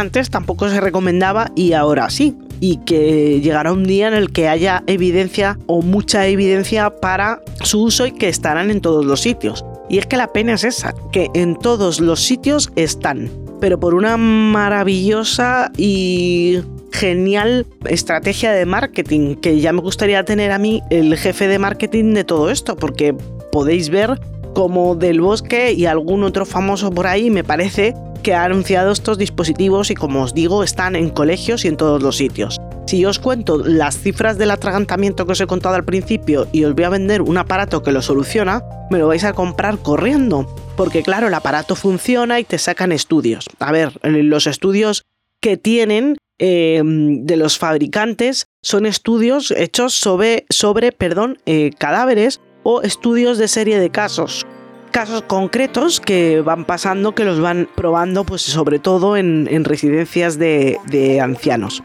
antes 0.00 0.30
tampoco 0.30 0.68
se 0.68 0.80
recomendaba 0.80 1.50
y 1.54 1.72
ahora 1.72 2.10
sí. 2.10 2.36
Y 2.60 2.78
que 2.78 3.40
llegará 3.40 3.72
un 3.72 3.84
día 3.84 4.08
en 4.08 4.14
el 4.14 4.32
que 4.32 4.48
haya 4.48 4.82
evidencia 4.86 5.58
o 5.66 5.82
mucha 5.82 6.26
evidencia 6.26 6.90
para 6.90 7.42
su 7.62 7.82
uso 7.82 8.06
y 8.06 8.12
que 8.12 8.28
estarán 8.28 8.70
en 8.70 8.80
todos 8.80 9.04
los 9.04 9.20
sitios. 9.20 9.64
Y 9.88 9.98
es 9.98 10.06
que 10.06 10.16
la 10.16 10.32
pena 10.32 10.54
es 10.54 10.64
esa, 10.64 10.94
que 11.12 11.30
en 11.34 11.56
todos 11.56 12.00
los 12.00 12.20
sitios 12.20 12.72
están, 12.74 13.30
pero 13.60 13.78
por 13.78 13.94
una 13.94 14.16
maravillosa 14.16 15.70
y 15.76 16.60
genial 16.90 17.66
estrategia 17.86 18.52
de 18.52 18.64
marketing, 18.64 19.34
que 19.34 19.60
ya 19.60 19.72
me 19.72 19.80
gustaría 19.80 20.24
tener 20.24 20.52
a 20.52 20.58
mí 20.58 20.80
el 20.90 21.16
jefe 21.18 21.48
de 21.48 21.58
marketing 21.58 22.14
de 22.14 22.24
todo 22.24 22.50
esto, 22.50 22.76
porque 22.76 23.14
podéis 23.52 23.90
ver 23.90 24.18
como 24.54 24.94
Del 24.94 25.20
Bosque 25.20 25.72
y 25.72 25.86
algún 25.86 26.22
otro 26.22 26.46
famoso 26.46 26.90
por 26.90 27.06
ahí, 27.06 27.30
me 27.30 27.44
parece 27.44 27.94
que 28.24 28.34
ha 28.34 28.42
anunciado 28.42 28.90
estos 28.90 29.18
dispositivos 29.18 29.90
y 29.90 29.94
como 29.94 30.22
os 30.22 30.34
digo 30.34 30.64
están 30.64 30.96
en 30.96 31.10
colegios 31.10 31.64
y 31.64 31.68
en 31.68 31.76
todos 31.76 32.02
los 32.02 32.16
sitios. 32.16 32.58
Si 32.86 32.98
yo 32.98 33.10
os 33.10 33.18
cuento 33.18 33.58
las 33.58 33.98
cifras 33.98 34.38
del 34.38 34.50
atragantamiento 34.50 35.26
que 35.26 35.32
os 35.32 35.40
he 35.40 35.46
contado 35.46 35.76
al 35.76 35.84
principio 35.84 36.48
y 36.50 36.64
os 36.64 36.74
voy 36.74 36.84
a 36.84 36.88
vender 36.88 37.22
un 37.22 37.36
aparato 37.36 37.82
que 37.82 37.92
lo 37.92 38.02
soluciona, 38.02 38.64
me 38.90 38.98
lo 38.98 39.06
vais 39.06 39.24
a 39.24 39.34
comprar 39.34 39.78
corriendo. 39.78 40.46
Porque 40.76 41.02
claro, 41.02 41.28
el 41.28 41.34
aparato 41.34 41.76
funciona 41.76 42.40
y 42.40 42.44
te 42.44 42.58
sacan 42.58 42.92
estudios. 42.92 43.46
A 43.60 43.70
ver, 43.72 43.92
los 44.02 44.46
estudios 44.46 45.04
que 45.40 45.56
tienen 45.56 46.16
em, 46.38 47.24
de 47.26 47.36
los 47.36 47.58
fabricantes 47.58 48.46
son 48.62 48.86
estudios 48.86 49.50
hechos 49.50 49.92
sobre, 49.92 50.46
sobre 50.48 50.92
perdón, 50.92 51.38
eh, 51.46 51.70
cadáveres 51.78 52.40
o 52.62 52.80
estudios 52.80 53.36
de 53.36 53.48
serie 53.48 53.78
de 53.78 53.90
casos, 53.90 54.46
casos 54.94 55.22
concretos 55.22 56.00
que 56.00 56.40
van 56.40 56.64
pasando, 56.64 57.14
que 57.16 57.24
los 57.24 57.40
van 57.40 57.68
probando, 57.74 58.22
pues 58.22 58.42
sobre 58.42 58.78
todo 58.78 59.16
en, 59.16 59.64
residencias 59.64 60.38
de, 60.38 61.18
ancianos. 61.20 61.82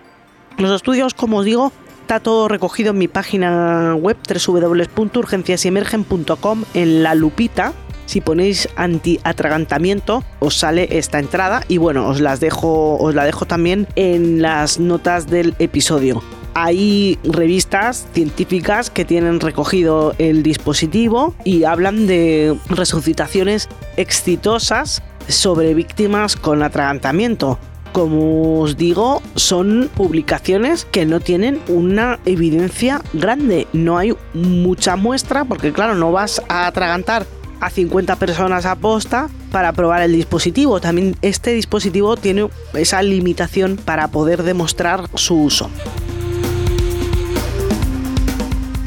Los 0.60 0.70
estudios, 0.72 1.16
como 1.16 1.38
os 1.38 1.46
digo, 1.46 1.72
está 2.02 2.20
todo 2.20 2.48
recogido 2.48 2.92
en 2.92 3.00
mi 3.00 3.08
página 3.08 3.96
web 3.96 4.16
www.urgenciasiemergen.com 4.46 6.66
en 6.76 7.02
la 7.02 7.16
lupita. 7.16 7.74
Si 8.06 8.22
ponéis 8.22 8.70
anti-atragantamiento, 8.76 10.24
os 10.40 10.60
sale 10.60 10.88
esta 10.92 11.18
entrada 11.18 11.64
y 11.68 11.78
bueno, 11.78 12.08
os 12.08 12.22
las 12.22 12.40
dejo, 12.40 12.98
os 12.98 13.16
la 13.16 13.26
dejo 13.26 13.46
también 13.46 13.88
en 13.96 14.44
las 14.44 14.80
notas 14.80 15.26
del 15.26 15.56
episodio. 15.58 16.22
Hay 16.62 17.18
revistas 17.24 18.06
científicas 18.12 18.90
que 18.90 19.06
tienen 19.06 19.40
recogido 19.40 20.14
el 20.18 20.44
dispositivo 20.44 21.34
y 21.46 21.64
hablan 21.64 22.06
de 22.06 22.54
resucitaciones 22.68 23.70
exitosas 23.96 25.02
sobre 25.30 25.74
víctimas 25.74 26.36
con 26.36 26.62
atragantamiento. 26.62 27.58
Como 27.94 28.60
os 28.60 28.76
digo, 28.76 29.22
son 29.36 29.90
publicaciones 29.96 30.84
que 30.84 31.06
no 31.06 31.22
tienen 31.22 31.62
una 31.70 32.20
evidencia 32.26 33.02
grande. 33.14 33.66
No 33.72 33.98
hay 33.98 34.14
mucha 34.34 34.98
muestra 34.98 35.46
porque 35.46 35.72
claro, 35.72 35.96
no 35.96 36.12
vas 36.12 36.42
a 36.50 36.68
atragantar 36.68 37.26
a 37.62 37.70
50 37.70 38.18
personas 38.18 38.66
a 38.66 38.76
posta 38.76 39.30
para 39.54 39.72
probar 39.72 40.02
el 40.02 40.12
dispositivo. 40.12 40.82
También 40.82 41.16
este 41.22 41.54
dispositivo 41.54 42.18
tiene 42.18 42.50
esa 42.74 43.02
limitación 43.02 43.78
para 43.78 44.10
poder 44.10 44.44
demostrar 44.44 45.10
su 45.14 45.42
uso 45.42 45.70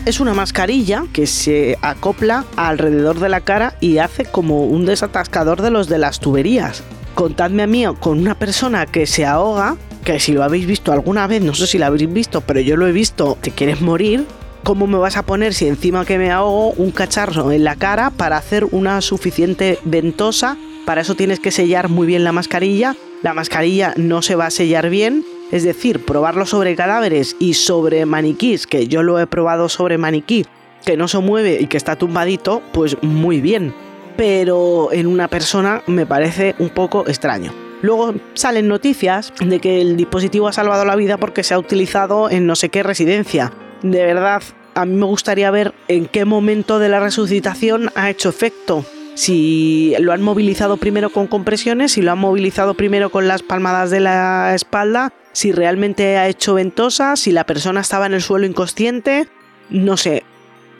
es 0.04 0.20
una 0.20 0.34
mascarilla 0.34 1.04
que 1.12 1.26
se 1.26 1.78
acopla 1.80 2.44
alrededor 2.56 3.20
de 3.20 3.28
la 3.28 3.40
cara 3.40 3.76
y 3.80 3.98
hace 3.98 4.24
como 4.24 4.64
un 4.64 4.84
desatascador 4.84 5.62
de 5.62 5.70
los 5.70 5.88
de 5.88 5.98
las 5.98 6.18
tuberías. 6.18 6.82
Contadme 7.14 7.62
a 7.62 7.66
mí 7.66 7.84
con 8.00 8.18
una 8.18 8.36
persona 8.36 8.86
que 8.86 9.06
se 9.06 9.26
ahoga, 9.26 9.76
que 10.04 10.18
si 10.18 10.32
lo 10.32 10.42
habéis 10.42 10.66
visto 10.66 10.92
alguna 10.92 11.26
vez, 11.26 11.42
no 11.42 11.54
sé 11.54 11.66
si 11.66 11.78
lo 11.78 11.86
habéis 11.86 12.12
visto, 12.12 12.40
pero 12.40 12.60
yo 12.60 12.76
lo 12.76 12.86
he 12.86 12.92
visto, 12.92 13.36
te 13.40 13.50
quieres 13.50 13.80
morir. 13.80 14.26
¿Cómo 14.64 14.86
me 14.86 14.98
vas 14.98 15.16
a 15.16 15.24
poner 15.24 15.54
si 15.54 15.66
encima 15.66 16.04
que 16.04 16.18
me 16.18 16.30
ahogo 16.30 16.70
un 16.72 16.92
cacharro 16.92 17.50
en 17.52 17.64
la 17.64 17.76
cara 17.76 18.10
para 18.10 18.36
hacer 18.36 18.64
una 18.70 19.00
suficiente 19.00 19.78
ventosa? 19.84 20.56
Para 20.86 21.00
eso 21.00 21.14
tienes 21.14 21.40
que 21.40 21.50
sellar 21.50 21.88
muy 21.88 22.06
bien 22.06 22.24
la 22.24 22.32
mascarilla. 22.32 22.96
La 23.22 23.34
mascarilla 23.34 23.92
no 23.96 24.22
se 24.22 24.36
va 24.36 24.46
a 24.46 24.50
sellar 24.50 24.88
bien 24.88 25.24
es 25.52 25.62
decir, 25.62 26.04
probarlo 26.04 26.46
sobre 26.46 26.74
cadáveres 26.74 27.36
y 27.38 27.54
sobre 27.54 28.04
maniquís, 28.06 28.66
que 28.66 28.88
yo 28.88 29.04
lo 29.04 29.20
he 29.20 29.26
probado 29.28 29.68
sobre 29.68 29.98
maniquí, 29.98 30.46
que 30.84 30.96
no 30.96 31.06
se 31.06 31.18
mueve 31.18 31.58
y 31.60 31.66
que 31.66 31.76
está 31.76 31.94
tumbadito, 31.94 32.62
pues 32.72 32.96
muy 33.02 33.40
bien. 33.40 33.72
Pero 34.16 34.88
en 34.92 35.06
una 35.06 35.28
persona 35.28 35.82
me 35.86 36.06
parece 36.06 36.54
un 36.58 36.70
poco 36.70 37.06
extraño. 37.06 37.52
Luego 37.82 38.14
salen 38.34 38.68
noticias 38.68 39.32
de 39.44 39.60
que 39.60 39.80
el 39.80 39.96
dispositivo 39.96 40.48
ha 40.48 40.52
salvado 40.52 40.84
la 40.84 40.96
vida 40.96 41.18
porque 41.18 41.42
se 41.42 41.54
ha 41.54 41.58
utilizado 41.58 42.30
en 42.30 42.46
no 42.46 42.56
sé 42.56 42.68
qué 42.68 42.82
residencia. 42.82 43.52
De 43.82 44.04
verdad, 44.04 44.42
a 44.74 44.86
mí 44.86 44.94
me 44.94 45.06
gustaría 45.06 45.50
ver 45.50 45.74
en 45.88 46.06
qué 46.06 46.24
momento 46.24 46.78
de 46.78 46.88
la 46.88 47.00
resucitación 47.00 47.90
ha 47.94 48.08
hecho 48.08 48.28
efecto. 48.28 48.84
Si 49.14 49.94
lo 49.98 50.12
han 50.12 50.22
movilizado 50.22 50.76
primero 50.78 51.10
con 51.10 51.26
compresiones, 51.26 51.92
si 51.92 52.02
lo 52.02 52.12
han 52.12 52.18
movilizado 52.18 52.74
primero 52.74 53.10
con 53.10 53.28
las 53.28 53.42
palmadas 53.42 53.90
de 53.90 54.00
la 54.00 54.54
espalda, 54.54 55.12
si 55.32 55.52
realmente 55.52 56.16
ha 56.16 56.28
hecho 56.28 56.54
ventosa, 56.54 57.16
si 57.16 57.30
la 57.32 57.44
persona 57.44 57.80
estaba 57.80 58.06
en 58.06 58.14
el 58.14 58.22
suelo 58.22 58.46
inconsciente, 58.46 59.28
no 59.70 59.96
sé, 59.96 60.24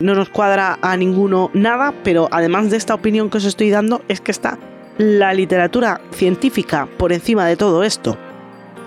no 0.01 0.15
nos 0.15 0.29
cuadra 0.29 0.79
a 0.83 0.97
ninguno 0.97 1.51
nada, 1.55 1.95
pero 2.03 2.29
además 2.31 2.71
de 2.71 2.77
esta 2.77 2.95
opinión 2.95 3.31
que 3.31 3.39
os 3.39 3.45
estoy 3.45 3.71
dando, 3.71 4.03
es 4.09 4.21
que 4.21 4.31
está 4.31 4.59
la 4.99 5.33
literatura 5.35 6.01
científica 6.13 6.89
por 6.99 7.13
encima 7.13 7.47
de 7.47 7.57
todo 7.57 7.83
esto. 7.83 8.17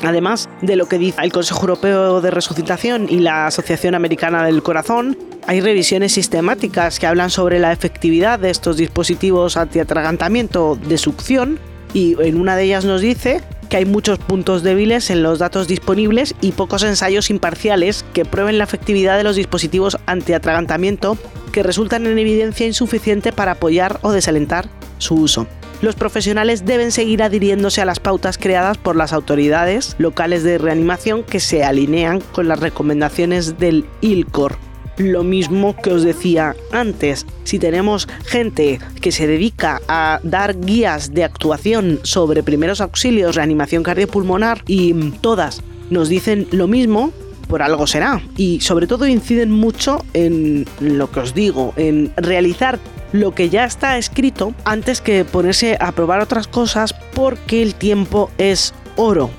Además 0.04 0.50
de 0.62 0.76
lo 0.76 0.88
que 0.88 0.98
dice 0.98 1.22
el 1.22 1.32
Consejo 1.32 1.62
Europeo 1.62 2.22
de 2.22 2.32
Resucitación 2.32 3.08
y 3.10 3.20
la 3.20 3.48
Asociación 3.48 3.96
Americana 3.96 4.46
del 4.46 4.62
Corazón, 4.64 5.18
hay 5.48 5.62
revisiones 5.62 6.14
sistemáticas 6.14 7.00
que 7.00 7.08
hablan 7.08 7.30
sobre 7.30 7.60
la 7.60 7.72
efectividad 7.72 8.40
de 8.40 8.50
estos 8.50 8.78
dispositivos 8.78 9.58
antiatragantamiento 9.58 10.76
de 10.76 10.98
succión 10.98 11.60
y 11.94 12.16
en 12.22 12.40
una 12.40 12.56
de 12.56 12.64
ellas 12.64 12.86
nos 12.86 13.02
dice 13.02 13.42
que 13.70 13.78
hay 13.78 13.86
muchos 13.86 14.20
puntos 14.20 14.64
débiles 14.64 15.10
en 15.10 15.24
los 15.24 15.40
datos 15.40 15.68
disponibles 15.68 16.36
y 16.42 16.52
pocos 16.52 16.84
ensayos 16.84 17.30
imparciales 17.30 18.06
que 18.14 18.26
prueben 18.26 18.58
la 18.58 18.64
efectividad 18.64 19.18
de 19.18 19.24
los 19.24 19.36
dispositivos 19.36 19.98
antiatragantamiento 20.06 21.18
que 21.52 21.64
resultan 21.64 22.06
en 22.06 22.20
evidencia 22.20 22.68
insuficiente 22.68 23.32
para 23.32 23.54
apoyar 23.54 24.00
o 24.02 24.12
desalentar 24.12 24.68
su 24.98 25.16
uso. 25.16 25.48
Los 25.82 25.96
profesionales 25.96 26.66
deben 26.66 26.92
seguir 26.92 27.22
adhiriéndose 27.22 27.82
a 27.82 27.86
las 27.86 28.00
pautas 28.00 28.38
creadas 28.38 28.78
por 28.78 28.96
las 28.96 29.14
autoridades 29.14 29.96
locales 30.00 30.44
de 30.44 30.58
reanimación 30.58 31.24
que 31.24 31.40
se 31.40 31.64
alinean 31.64 32.22
con 32.32 32.48
las 32.48 32.60
recomendaciones 32.60 33.60
del 33.60 33.86
ILCOR, 34.02 34.58
lo 34.98 35.24
mismo 35.24 35.76
que 35.76 35.92
os 35.92 36.04
decía 36.04 36.56
antes. 36.72 37.26
Si 37.44 37.60
tenemos 37.60 38.08
gente 38.26 38.80
que 39.02 39.12
se 39.12 39.28
dedica 39.28 39.82
a 39.88 40.20
dar 40.24 40.60
guías 40.60 41.14
de 41.14 41.24
actuación 41.24 42.00
sobre 42.04 42.44
primeros 42.44 42.82
auxilios, 42.82 43.36
reanimación 43.36 43.84
cardiopulmonar 43.84 44.64
y 44.68 44.94
todas 45.22 45.62
nos 45.90 46.10
dicen 46.10 46.48
lo 46.52 46.68
mismo, 46.68 47.12
por 47.48 47.62
algo 47.62 47.86
será. 47.86 48.22
Y 48.38 48.62
sobre 48.62 48.88
todo 48.88 49.06
inciden 49.08 49.52
mucho 49.52 50.04
en 50.14 50.66
lo 50.80 51.12
que 51.12 51.20
os 51.20 51.34
digo, 51.34 51.74
en 51.76 52.12
realizar 52.18 52.80
lo 53.16 53.34
que 53.34 53.50
ya 53.50 53.64
está 53.64 53.98
escrito 53.98 54.54
antes 54.66 55.00
que 55.00 55.24
ponerse 55.24 55.78
a 55.80 55.94
probar 55.94 56.20
otras 56.20 56.48
cosas 56.48 56.94
porque 57.14 57.62
el 57.62 57.76
tiempo 57.76 58.30
es 58.38 58.74
oro. 58.98 59.30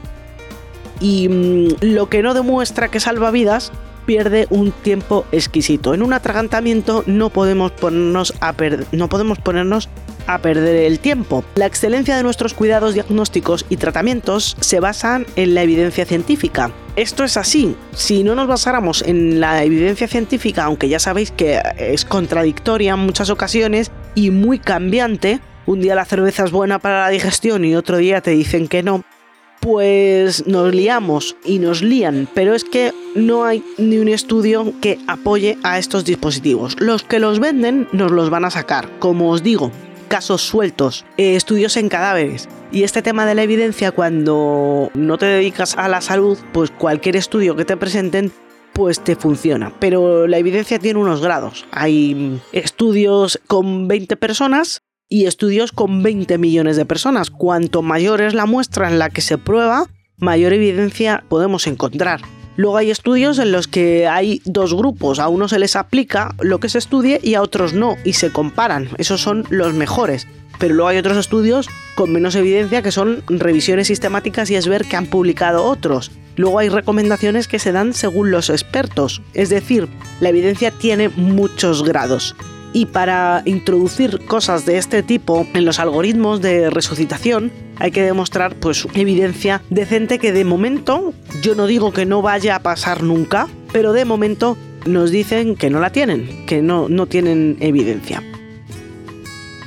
Y 1.01 1.29
mm, 1.29 1.69
lo 1.83 2.09
que 2.09 2.23
no 2.23 2.33
demuestra 2.33 2.89
que 2.89 3.01
salva 3.01 3.31
vidas 3.31 3.73
pierde 4.07 4.47
un 4.51 4.71
tiempo 4.71 5.27
exquisito. 5.31 5.93
En 5.93 6.03
un 6.03 6.13
atragantamiento 6.13 7.03
no 7.07 7.29
podemos 7.29 7.73
ponernos 7.73 8.33
a, 8.41 8.55
no 8.93 9.09
podemos 9.09 9.39
ponernos 9.39 9.89
a 10.27 10.39
perder 10.39 10.77
el 10.85 10.99
tiempo. 10.99 11.45
La 11.57 11.67
excelencia 11.67 12.17
de 12.17 12.23
nuestros 12.23 12.55
cuidados 12.55 12.95
diagnósticos 12.95 13.67
y 13.69 13.77
tratamientos 13.77 14.57
se 14.61 14.81
basan 14.81 15.27
en 15.37 15.55
la 15.55 15.63
evidencia 15.63 16.05
científica. 16.05 16.73
Esto 16.97 17.25
es 17.25 17.37
así. 17.37 17.77
Si 17.95 18.25
no 18.25 18.35
nos 18.35 18.47
basáramos 18.47 19.03
en 19.03 19.41
la 19.41 19.63
evidencia 19.65 20.09
científica, 20.09 20.65
aunque 20.65 20.89
ya 20.89 20.99
sabéis 20.99 21.31
que 21.31 21.61
es 21.79 22.05
contradictoria 22.05 22.95
en 22.95 23.01
muchas 23.01 23.29
ocasiones 23.29 23.91
y 24.15 24.31
muy 24.31 24.59
cambiante, 24.59 25.41
un 25.67 25.81
día 25.81 25.95
la 25.95 26.05
cerveza 26.05 26.45
es 26.45 26.53
buena 26.53 26.79
para 26.79 27.03
la 27.03 27.09
digestión 27.11 27.65
y 27.65 27.77
otro 27.77 27.99
día 27.99 28.21
te 28.21 28.31
dicen 28.31 28.69
que 28.69 28.83
no, 28.83 29.05
pues 29.61 30.47
nos 30.47 30.75
liamos 30.75 31.37
y 31.45 31.59
nos 31.59 31.83
lían, 31.83 32.29
pero 32.35 32.55
es 32.55 32.65
que 32.65 32.93
no 33.15 33.45
hay 33.45 33.65
ni 33.79 33.99
un 33.99 34.09
estudio 34.09 34.73
que 34.81 34.99
apoye 35.09 35.59
a 35.65 35.79
estos 35.79 36.05
dispositivos. 36.05 36.77
Los 36.81 37.03
que 37.03 37.19
los 37.19 37.41
venden 37.41 37.89
nos 37.93 38.13
los 38.13 38.31
van 38.31 38.45
a 38.45 38.51
sacar, 38.51 38.89
como 39.01 39.31
os 39.31 39.43
digo, 39.43 39.73
casos 40.07 40.43
sueltos, 40.43 41.05
eh, 41.17 41.37
estudios 41.37 41.77
en 41.77 41.89
cadáveres. 41.89 42.49
Y 42.73 42.83
este 42.83 43.03
tema 43.03 43.27
de 43.27 43.35
la 43.35 43.43
evidencia, 43.43 43.93
cuando 43.93 44.91
no 44.95 45.19
te 45.19 45.27
dedicas 45.27 45.77
a 45.77 45.89
la 45.89 46.01
salud, 46.01 46.39
pues 46.53 46.71
cualquier 46.71 47.17
estudio 47.17 47.57
que 47.57 47.65
te 47.65 47.77
presenten 47.77 48.33
pues 48.73 49.01
te 49.03 49.17
funciona. 49.17 49.73
Pero 49.79 50.27
la 50.27 50.39
evidencia 50.39 50.79
tiene 50.79 51.01
unos 51.01 51.23
grados. 51.23 51.67
Hay 51.71 52.41
estudios 52.53 53.41
con 53.47 53.89
20 53.89 54.17
personas 54.17 54.83
y 55.09 55.27
estudios 55.27 55.73
con 55.73 56.03
20 56.03 56.37
millones 56.39 56.77
de 56.77 56.85
personas. 56.85 57.31
Cuanto 57.31 57.83
mayor 57.83 58.21
es 58.21 58.35
la 58.35 58.47
muestra 58.47 58.89
en 58.89 58.99
la 58.99 59.09
que 59.09 59.23
se 59.23 59.39
prueba, 59.39 59.87
mayor 60.19 60.53
evidencia 60.53 61.25
podemos 61.29 61.67
encontrar. 61.67 62.21
Luego 62.57 62.79
hay 62.79 62.91
estudios 62.91 63.39
en 63.39 63.53
los 63.53 63.69
que 63.69 64.07
hay 64.09 64.41
dos 64.45 64.75
grupos, 64.75 65.19
a 65.19 65.29
unos 65.29 65.51
se 65.51 65.59
les 65.59 65.77
aplica 65.77 66.35
lo 66.41 66.59
que 66.59 66.69
se 66.69 66.79
estudie 66.79 67.21
y 67.23 67.35
a 67.35 67.43
otros 67.43 67.75
no, 67.75 67.97
y 68.05 68.15
se 68.15 68.33
comparan, 68.33 68.89
esos 68.99 69.21
son 69.21 69.45
los 69.51 69.75
mejores. 69.75 70.27
Pero 70.59 70.75
luego 70.75 70.89
hay 70.89 70.97
otros 70.97 71.19
estudios 71.19 71.69
con 71.97 72.13
menos 72.13 72.35
evidencia 72.35 72.81
que 72.81 72.93
son 72.93 73.23
revisiones 73.29 73.89
sistemáticas 73.89 74.51
y 74.51 74.55
es 74.55 74.69
ver 74.69 74.87
que 74.87 74.97
han 74.97 75.07
publicado 75.07 75.65
otros. 75.65 76.11
Luego 76.37 76.59
hay 76.59 76.71
recomendaciones 76.71 77.47
que 77.47 77.59
se 77.59 77.73
dan 77.73 77.93
según 77.93 78.31
los 78.31 78.49
expertos, 78.49 79.21
es 79.35 79.51
decir, 79.51 79.89
la 80.21 80.31
evidencia 80.31 80.71
tiene 80.71 81.11
muchos 81.11 81.83
grados 81.83 82.35
y 82.73 82.87
para 82.87 83.43
introducir 83.45 84.25
cosas 84.27 84.67
de 84.67 84.79
este 84.79 85.03
tipo 85.03 85.47
en 85.55 85.65
los 85.65 85.79
algoritmos 85.79 86.41
de 86.43 86.71
resucitación 86.71 87.53
hay 87.79 87.91
que 87.91 88.03
demostrar 88.03 88.55
pues 88.57 88.87
evidencia 88.95 89.63
decente 89.71 90.19
que 90.19 90.33
de 90.33 90.45
momento 90.45 91.13
yo 91.43 91.55
no 91.55 91.67
digo 91.67 91.93
que 91.93 92.07
no 92.07 92.23
vaya 92.23 92.57
a 92.57 92.61
pasar 92.61 93.03
nunca, 93.03 93.49
pero 93.73 93.93
de 93.93 94.05
momento 94.05 94.57
nos 94.87 95.11
dicen 95.11 95.57
que 95.57 95.71
no 95.71 95.81
la 95.81 95.91
tienen, 95.91 96.47
que 96.47 96.63
no, 96.63 96.89
no 96.89 97.07
tienen 97.07 97.57
evidencia. 97.61 98.23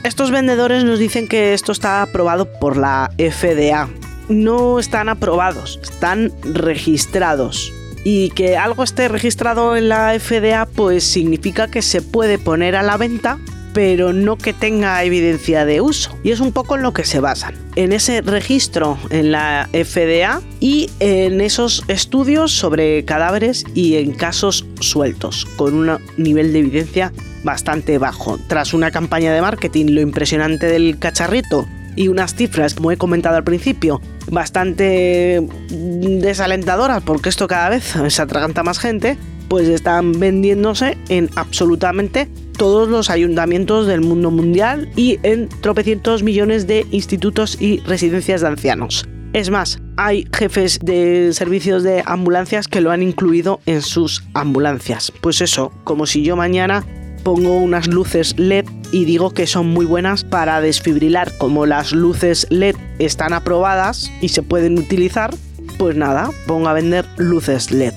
Estos 0.04 0.32
vendedores 0.32 0.86
nos 0.86 0.98
dicen 0.98 1.28
que 1.28 1.54
esto 1.54 1.72
está 1.72 2.02
aprobado 2.02 2.48
por 2.60 2.78
la 2.78 3.12
FDA. 3.18 3.90
No 4.30 4.80
están 4.80 5.10
aprobados, 5.10 5.80
están 5.84 6.32
registrados 6.44 7.74
y 8.04 8.30
que 8.32 8.58
algo 8.58 8.84
esté 8.84 9.08
registrado 9.08 9.76
en 9.76 9.90
la 9.90 10.18
FDA 10.20 10.66
pues 10.66 11.04
significa 11.04 11.70
que 11.70 11.82
se 11.82 12.02
puede 12.02 12.38
poner 12.38 12.76
a 12.76 12.84
la 12.84 12.98
venta 12.98 13.40
pero 13.74 14.14
no 14.14 14.38
que 14.38 14.54
tenga 14.54 15.04
evidencia 15.04 15.66
de 15.66 15.82
uso. 15.82 16.18
Y 16.24 16.32
es 16.32 16.40
un 16.40 16.52
poco 16.52 16.76
en 16.76 16.82
lo 16.82 16.94
que 16.94 17.06
se 17.06 17.20
basan. 17.20 17.56
En 17.76 17.94
ese 17.94 18.22
registro 18.22 18.98
en 19.10 19.32
la 19.32 19.70
FDA 19.72 20.42
y 20.60 20.90
en 21.00 21.40
esos 21.42 21.84
estudios 21.88 22.52
sobre 22.52 23.06
cadáveres 23.06 23.66
y 23.76 23.96
en 23.96 24.12
casos 24.12 24.66
sueltos, 24.80 25.46
con 25.56 25.76
un 25.76 26.00
nivel 26.18 26.52
de 26.54 26.60
evidencia 26.60 27.14
bastante 27.44 27.98
bajo. 27.98 28.38
Tras 28.48 28.74
una 28.74 28.92
campaña 28.92 29.34
de 29.34 29.42
marketing, 29.42 29.88
lo 29.92 30.02
impresionante 30.02 30.66
del 30.66 31.00
cacharrito 31.00 31.68
y 31.96 32.08
unas 32.08 32.36
cifras, 32.36 32.74
como 32.74 32.92
he 32.92 32.98
comentado 32.98 33.38
al 33.38 33.44
principio, 33.44 34.02
bastante 34.32 35.48
desalentadoras, 35.70 37.04
porque 37.04 37.30
esto 37.30 37.48
cada 37.48 37.70
vez 37.70 37.96
se 38.08 38.22
atraganta 38.22 38.64
más 38.64 38.80
gente, 38.80 39.18
pues 39.48 39.68
están 39.68 40.20
vendiéndose 40.20 40.98
en 41.10 41.30
absolutamente 41.36 42.30
todos 42.58 42.90
los 42.90 43.10
ayuntamientos 43.10 43.88
del 43.88 44.02
mundo 44.02 44.32
mundial 44.32 44.90
y 44.96 45.20
en 45.24 45.48
tropecientos 45.48 46.24
millones 46.24 46.68
de 46.68 46.86
institutos 46.92 47.60
y 47.60 47.80
residencias 47.80 48.42
de 48.42 48.48
ancianos. 48.48 49.08
Es 49.32 49.50
más, 49.50 49.80
hay 49.96 50.28
jefes 50.34 50.80
de 50.82 51.32
servicios 51.34 51.84
de 51.84 52.02
ambulancias 52.06 52.68
que 52.68 52.82
lo 52.82 52.92
han 52.92 53.04
incluido 53.04 53.60
en 53.68 53.82
sus 53.82 54.24
ambulancias. 54.34 55.14
Pues 55.22 55.40
eso, 55.42 55.72
como 55.84 56.08
si 56.08 56.24
yo 56.24 56.36
mañana 56.36 56.84
pongo 57.24 57.58
unas 57.58 57.88
luces 57.88 58.34
LED 58.38 58.66
y 58.92 59.06
digo 59.06 59.32
que 59.32 59.48
son 59.48 59.68
muy 59.68 59.86
buenas 59.86 60.24
para 60.24 60.62
desfibrilar. 60.62 61.38
Como 61.38 61.66
las 61.66 61.92
luces 61.92 62.48
LED 62.50 62.76
están 62.98 63.34
aprobadas 63.34 64.12
y 64.22 64.30
se 64.30 64.42
pueden 64.42 64.78
utilizar, 64.78 65.34
pues 65.78 65.96
nada, 65.96 66.32
pongo 66.48 66.68
a 66.70 66.74
vender 66.74 67.06
luces 67.18 67.72
LED. 67.72 67.94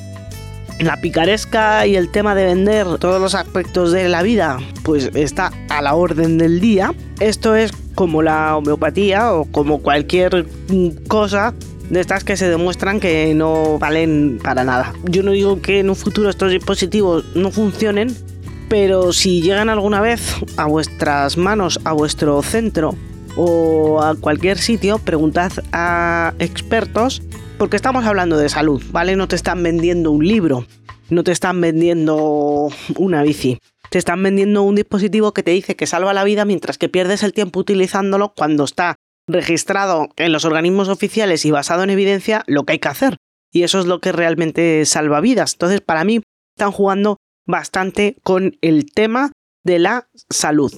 La 0.81 1.01
picaresca 1.01 1.87
y 1.87 1.97
el 1.97 2.11
tema 2.11 2.35
de 2.35 2.47
vender 2.47 2.87
todos 2.99 3.21
los 3.21 3.35
aspectos 3.35 3.93
de 3.93 4.09
la 4.09 4.23
vida, 4.23 4.59
pues 4.83 5.11
está 5.15 5.53
a 5.69 5.83
la 5.83 5.95
orden 5.95 6.39
del 6.39 6.61
día. 6.61 6.93
Esto 7.21 7.55
es 7.55 7.73
como 7.95 8.23
la 8.23 8.57
homeopatía 8.57 9.33
o 9.33 9.45
como 9.45 9.81
cualquier 9.81 10.47
cosa 11.09 11.55
de 11.91 12.01
estas 12.01 12.25
que 12.25 12.37
se 12.37 12.49
demuestran 12.49 13.01
que 13.01 13.35
no 13.35 13.79
valen 13.79 14.41
para 14.43 14.65
nada. 14.65 14.95
Yo 15.05 15.23
no 15.23 15.33
digo 15.33 15.61
que 15.61 15.81
en 15.81 15.91
un 15.91 15.97
futuro 15.97 16.31
estos 16.31 16.51
dispositivos 16.51 17.25
no 17.35 17.51
funcionen, 17.51 18.17
pero 18.73 19.13
si 19.13 19.43
llegan 19.43 19.69
alguna 19.69 20.01
vez 20.01 20.35
a 20.57 20.65
vuestras 20.65 21.37
manos, 21.37 21.79
a 21.85 21.93
vuestro 21.93 22.41
centro 22.41 22.95
o 23.37 24.01
a 24.03 24.15
cualquier 24.15 24.57
sitio, 24.57 24.97
preguntad 24.97 25.53
a 25.73 26.33
expertos 26.39 27.23
porque 27.59 27.77
estamos 27.77 28.07
hablando 28.07 28.39
de 28.39 28.49
salud, 28.49 28.83
¿vale? 28.91 29.15
No 29.15 29.29
te 29.29 29.37
están 29.37 29.63
vendiendo 29.63 30.11
un 30.11 30.27
libro, 30.27 30.65
no 31.11 31.23
te 31.23 31.33
están 31.33 31.61
vendiendo 31.61 32.71
una 32.97 33.23
bici. 33.23 33.59
Te 33.91 33.99
están 33.99 34.23
vendiendo 34.23 34.63
un 34.63 34.77
dispositivo 34.77 35.35
que 35.35 35.43
te 35.43 35.51
dice 35.51 35.77
que 35.77 35.87
salva 35.87 36.15
la 36.15 36.25
vida 36.25 36.47
mientras 36.47 36.79
que 36.79 36.89
pierdes 36.89 37.23
el 37.23 37.35
tiempo 37.35 37.61
utilizándolo 37.61 38.33
cuando 38.35 38.65
está 38.65 38.97
registrado 39.29 40.09
en 40.17 40.33
los 40.33 40.47
organismos 40.47 40.89
oficiales 40.89 41.45
y 41.45 41.51
basado 41.51 41.83
en 41.83 41.91
evidencia 41.91 42.43
lo 42.47 42.65
que 42.65 42.73
hay 42.73 42.79
que 42.79 42.89
hacer. 42.89 43.19
Y 43.53 43.65
eso 43.65 43.81
es 43.81 43.85
lo 43.85 44.01
que 44.01 44.13
realmente 44.13 44.87
salva 44.87 45.21
vidas. 45.21 45.53
Entonces, 45.53 45.83
para 45.83 46.05
mí, 46.05 46.23
están 46.57 46.73
jugando 46.73 47.19
bastante 47.47 48.17
con 48.23 48.57
el 48.61 48.93
tema 48.93 49.33
de 49.65 49.79
la 49.79 50.09
salud. 50.31 50.73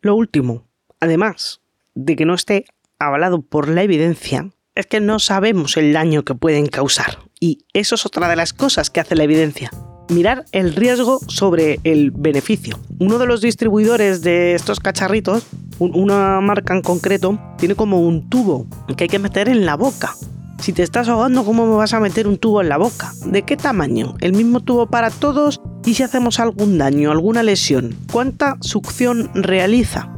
Lo 0.00 0.16
último, 0.16 0.66
además 1.00 1.60
de 1.94 2.16
que 2.16 2.24
no 2.24 2.34
esté 2.34 2.64
avalado 2.98 3.42
por 3.42 3.68
la 3.68 3.82
evidencia, 3.82 4.50
es 4.74 4.86
que 4.86 5.00
no 5.00 5.18
sabemos 5.18 5.76
el 5.76 5.92
daño 5.92 6.24
que 6.24 6.34
pueden 6.34 6.66
causar. 6.66 7.18
Y 7.38 7.66
eso 7.72 7.94
es 7.94 8.06
otra 8.06 8.28
de 8.28 8.36
las 8.36 8.52
cosas 8.52 8.90
que 8.90 9.00
hace 9.00 9.14
la 9.14 9.24
evidencia. 9.24 9.70
Mirar 10.08 10.44
el 10.52 10.74
riesgo 10.74 11.20
sobre 11.28 11.78
el 11.84 12.10
beneficio. 12.10 12.78
Uno 12.98 13.18
de 13.18 13.26
los 13.26 13.40
distribuidores 13.40 14.22
de 14.22 14.54
estos 14.54 14.80
cacharritos, 14.80 15.46
una 15.78 16.40
marca 16.40 16.74
en 16.74 16.82
concreto, 16.82 17.38
tiene 17.58 17.74
como 17.74 18.00
un 18.00 18.28
tubo 18.28 18.66
que 18.96 19.04
hay 19.04 19.08
que 19.08 19.18
meter 19.18 19.48
en 19.48 19.64
la 19.64 19.76
boca 19.76 20.14
si 20.62 20.72
te 20.72 20.84
estás 20.84 21.08
ahogando, 21.08 21.44
¿cómo 21.44 21.66
me 21.66 21.74
vas 21.74 21.92
a 21.92 21.98
meter 21.98 22.28
un 22.28 22.38
tubo 22.38 22.60
en 22.60 22.68
la 22.68 22.76
boca? 22.76 23.12
¿De 23.26 23.42
qué 23.42 23.56
tamaño? 23.56 24.14
¿El 24.20 24.32
mismo 24.32 24.60
tubo 24.60 24.86
para 24.86 25.10
todos? 25.10 25.60
¿Y 25.84 25.94
si 25.94 26.04
hacemos 26.04 26.38
algún 26.38 26.78
daño, 26.78 27.10
alguna 27.10 27.42
lesión? 27.42 27.96
¿Cuánta 28.12 28.56
succión 28.60 29.28
realiza? 29.34 30.08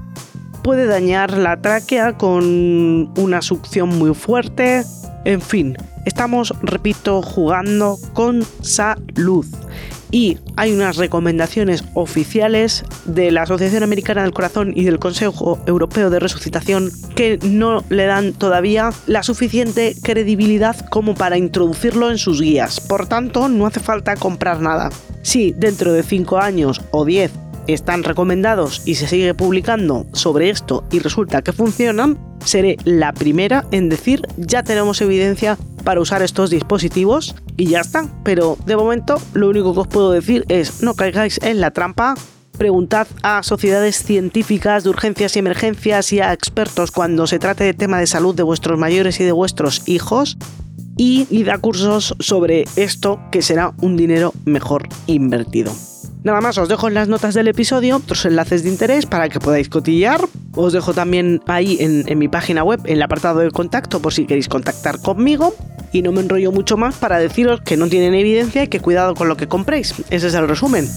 Puede 0.63 0.85
dañar 0.85 1.39
la 1.39 1.63
tráquea 1.63 2.19
con 2.19 3.11
una 3.19 3.41
succión 3.41 3.89
muy 3.89 4.15
fuerte. 4.15 4.85
En 5.25 5.41
fin, 5.41 5.79
estamos, 6.05 6.53
repito, 6.61 7.23
jugando 7.23 7.97
con 8.13 8.45
salud 8.61 9.47
y 10.11 10.39
hay 10.57 10.73
unas 10.73 10.97
recomendaciones 10.97 11.85
oficiales 11.95 12.85
de 13.05 13.31
la 13.31 13.43
Asociación 13.43 13.83
Americana 13.83 14.23
del 14.23 14.33
Corazón 14.33 14.73
y 14.75 14.85
del 14.85 14.99
Consejo 14.99 15.59
Europeo 15.67 16.11
de 16.11 16.21
Resucitación 16.21 16.91
que 17.15 17.39
no 17.43 17.83
le 17.89 18.07
dan 18.07 18.33
todavía 18.33 18.91
la 19.07 19.23
suficiente 19.23 19.95
credibilidad 20.03 20.77
como 20.91 21.15
para 21.15 21.39
introducirlo 21.39 22.11
en 22.11 22.19
sus 22.19 22.41
guías. 22.41 22.81
Por 22.81 23.07
tanto, 23.07 23.49
no 23.49 23.67
hace 23.67 23.81
falta 23.81 24.17
comprar 24.17 24.61
nada. 24.61 24.91
Si 25.23 25.53
dentro 25.53 25.93
de 25.93 26.03
5 26.03 26.39
años 26.39 26.81
o 26.91 27.05
10 27.05 27.31
están 27.67 28.03
recomendados 28.05 28.83
y 28.85 28.97
se 28.97 29.09
sigue 29.09 29.35
publicando 29.35 30.07
sobre 30.13 30.51
esto 30.51 30.85
y 30.91 30.99
resulta 30.99 31.43
que 31.43 31.53
funcionan, 31.53 32.19
seré 32.45 32.77
la 32.85 33.13
primera 33.13 33.65
en 33.71 33.89
decir 33.89 34.23
ya 34.37 34.63
tenemos 34.63 35.01
evidencia 35.01 35.59
para 35.85 36.01
usar 36.01 36.23
estos 36.23 36.51
dispositivos 36.51 37.35
y 37.57 37.67
ya 37.67 37.81
está. 37.81 38.09
Pero 38.25 38.57
de 38.67 38.77
momento 38.77 39.21
lo 39.35 39.49
único 39.49 39.75
que 39.75 39.81
os 39.81 39.89
puedo 39.89 40.11
decir 40.11 40.45
es 40.49 40.83
no 40.83 40.95
caigáis 40.95 41.39
en 41.43 41.61
la 41.61 41.71
trampa. 41.71 42.15
Preguntad 42.59 43.07
a 43.23 43.43
sociedades 43.43 44.03
científicas 44.03 44.85
de 44.85 44.91
urgencias 44.91 45.35
y 45.35 45.41
emergencias 45.41 46.13
y 46.13 46.21
a 46.21 46.33
expertos 46.33 46.93
cuando 46.93 47.27
se 47.27 47.39
trate 47.39 47.65
de 47.65 47.75
tema 47.75 47.99
de 47.99 48.07
salud 48.07 48.35
de 48.35 48.45
vuestros 48.45 48.79
mayores 48.79 49.19
y 49.21 49.25
de 49.25 49.33
vuestros 49.33 49.89
hijos 49.89 50.39
y 50.97 51.27
id 51.31 51.49
a 51.49 51.59
cursos 51.59 52.15
sobre 52.21 52.65
esto 52.77 53.21
que 53.33 53.43
será 53.43 53.75
un 53.81 53.97
dinero 53.97 54.33
mejor 54.45 54.89
invertido. 55.07 55.73
Nada 56.25 56.41
más, 56.41 56.57
os 56.57 56.71
dejo 56.71 56.89
en 56.89 56.95
las 56.95 57.07
notas 57.07 57.35
del 57.35 57.49
episodio 57.49 57.97
otros 57.97 58.25
enlaces 58.25 58.63
de 58.63 58.71
interés 58.71 59.05
para 59.05 59.29
que 59.29 59.39
podáis 59.39 59.69
cotillear. 59.69 60.23
Os 60.55 60.73
dejo 60.73 60.95
también 60.95 61.43
ahí 61.47 61.77
en, 61.81 62.05
en 62.09 62.19
mi 62.19 62.29
página 62.29 62.65
web, 62.65 62.81
en 62.87 62.95
el 62.95 63.03
apartado 63.03 63.41
de 63.41 63.51
contacto, 63.51 64.01
por 64.01 64.15
si 64.15 64.25
queréis 64.25 64.49
contactar 64.49 65.01
conmigo. 65.01 65.55
Y 65.93 66.01
no 66.01 66.13
me 66.13 66.23
enrollo 66.23 66.51
mucho 66.51 66.79
más 66.79 66.97
para 66.97 67.19
deciros 67.19 67.61
que 67.61 67.77
no 67.77 67.89
tienen 67.89 68.15
evidencia 68.15 68.63
y 68.63 68.69
que 68.69 68.81
cuidado 68.81 69.15
con 69.15 69.29
lo 69.29 69.37
que 69.37 69.49
compréis. 69.49 69.95
Ese 70.09 70.29
es 70.29 70.35
el 70.35 70.49
resumen. 70.49 70.89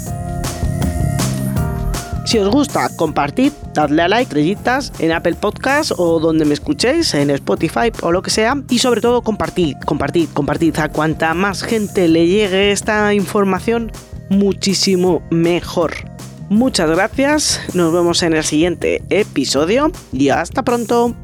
Si 2.26 2.38
os 2.40 2.50
gusta, 2.50 2.88
compartid, 2.96 3.52
dadle 3.74 4.04
a 4.04 4.08
like, 4.08 4.24
estrellitas 4.24 4.94
en 5.00 5.12
Apple 5.12 5.36
Podcast 5.36 5.92
o 5.98 6.20
donde 6.22 6.46
me 6.46 6.54
escuchéis, 6.54 7.14
en 7.14 7.32
Spotify 7.32 7.92
o 8.02 8.14
lo 8.14 8.22
que 8.22 8.30
sea. 8.30 8.56
Y 8.70 8.80
sobre 8.80 9.02
todo, 9.02 9.22
compartid, 9.22 9.76
compartid, 9.86 10.30
compartid. 10.34 10.78
A 10.80 10.88
cuanta 10.88 11.34
más 11.34 11.64
gente 11.64 12.08
le 12.08 12.28
llegue 12.28 12.72
esta 12.72 13.14
información, 13.14 13.92
muchísimo 14.30 15.24
mejor. 15.32 15.94
Muchas 16.50 16.90
gracias, 16.90 17.62
nos 17.74 17.94
vemos 17.94 18.24
en 18.24 18.34
el 18.34 18.44
siguiente 18.44 19.02
episodio 19.10 19.92
y 20.14 20.30
hasta 20.30 20.64
pronto. 20.64 21.16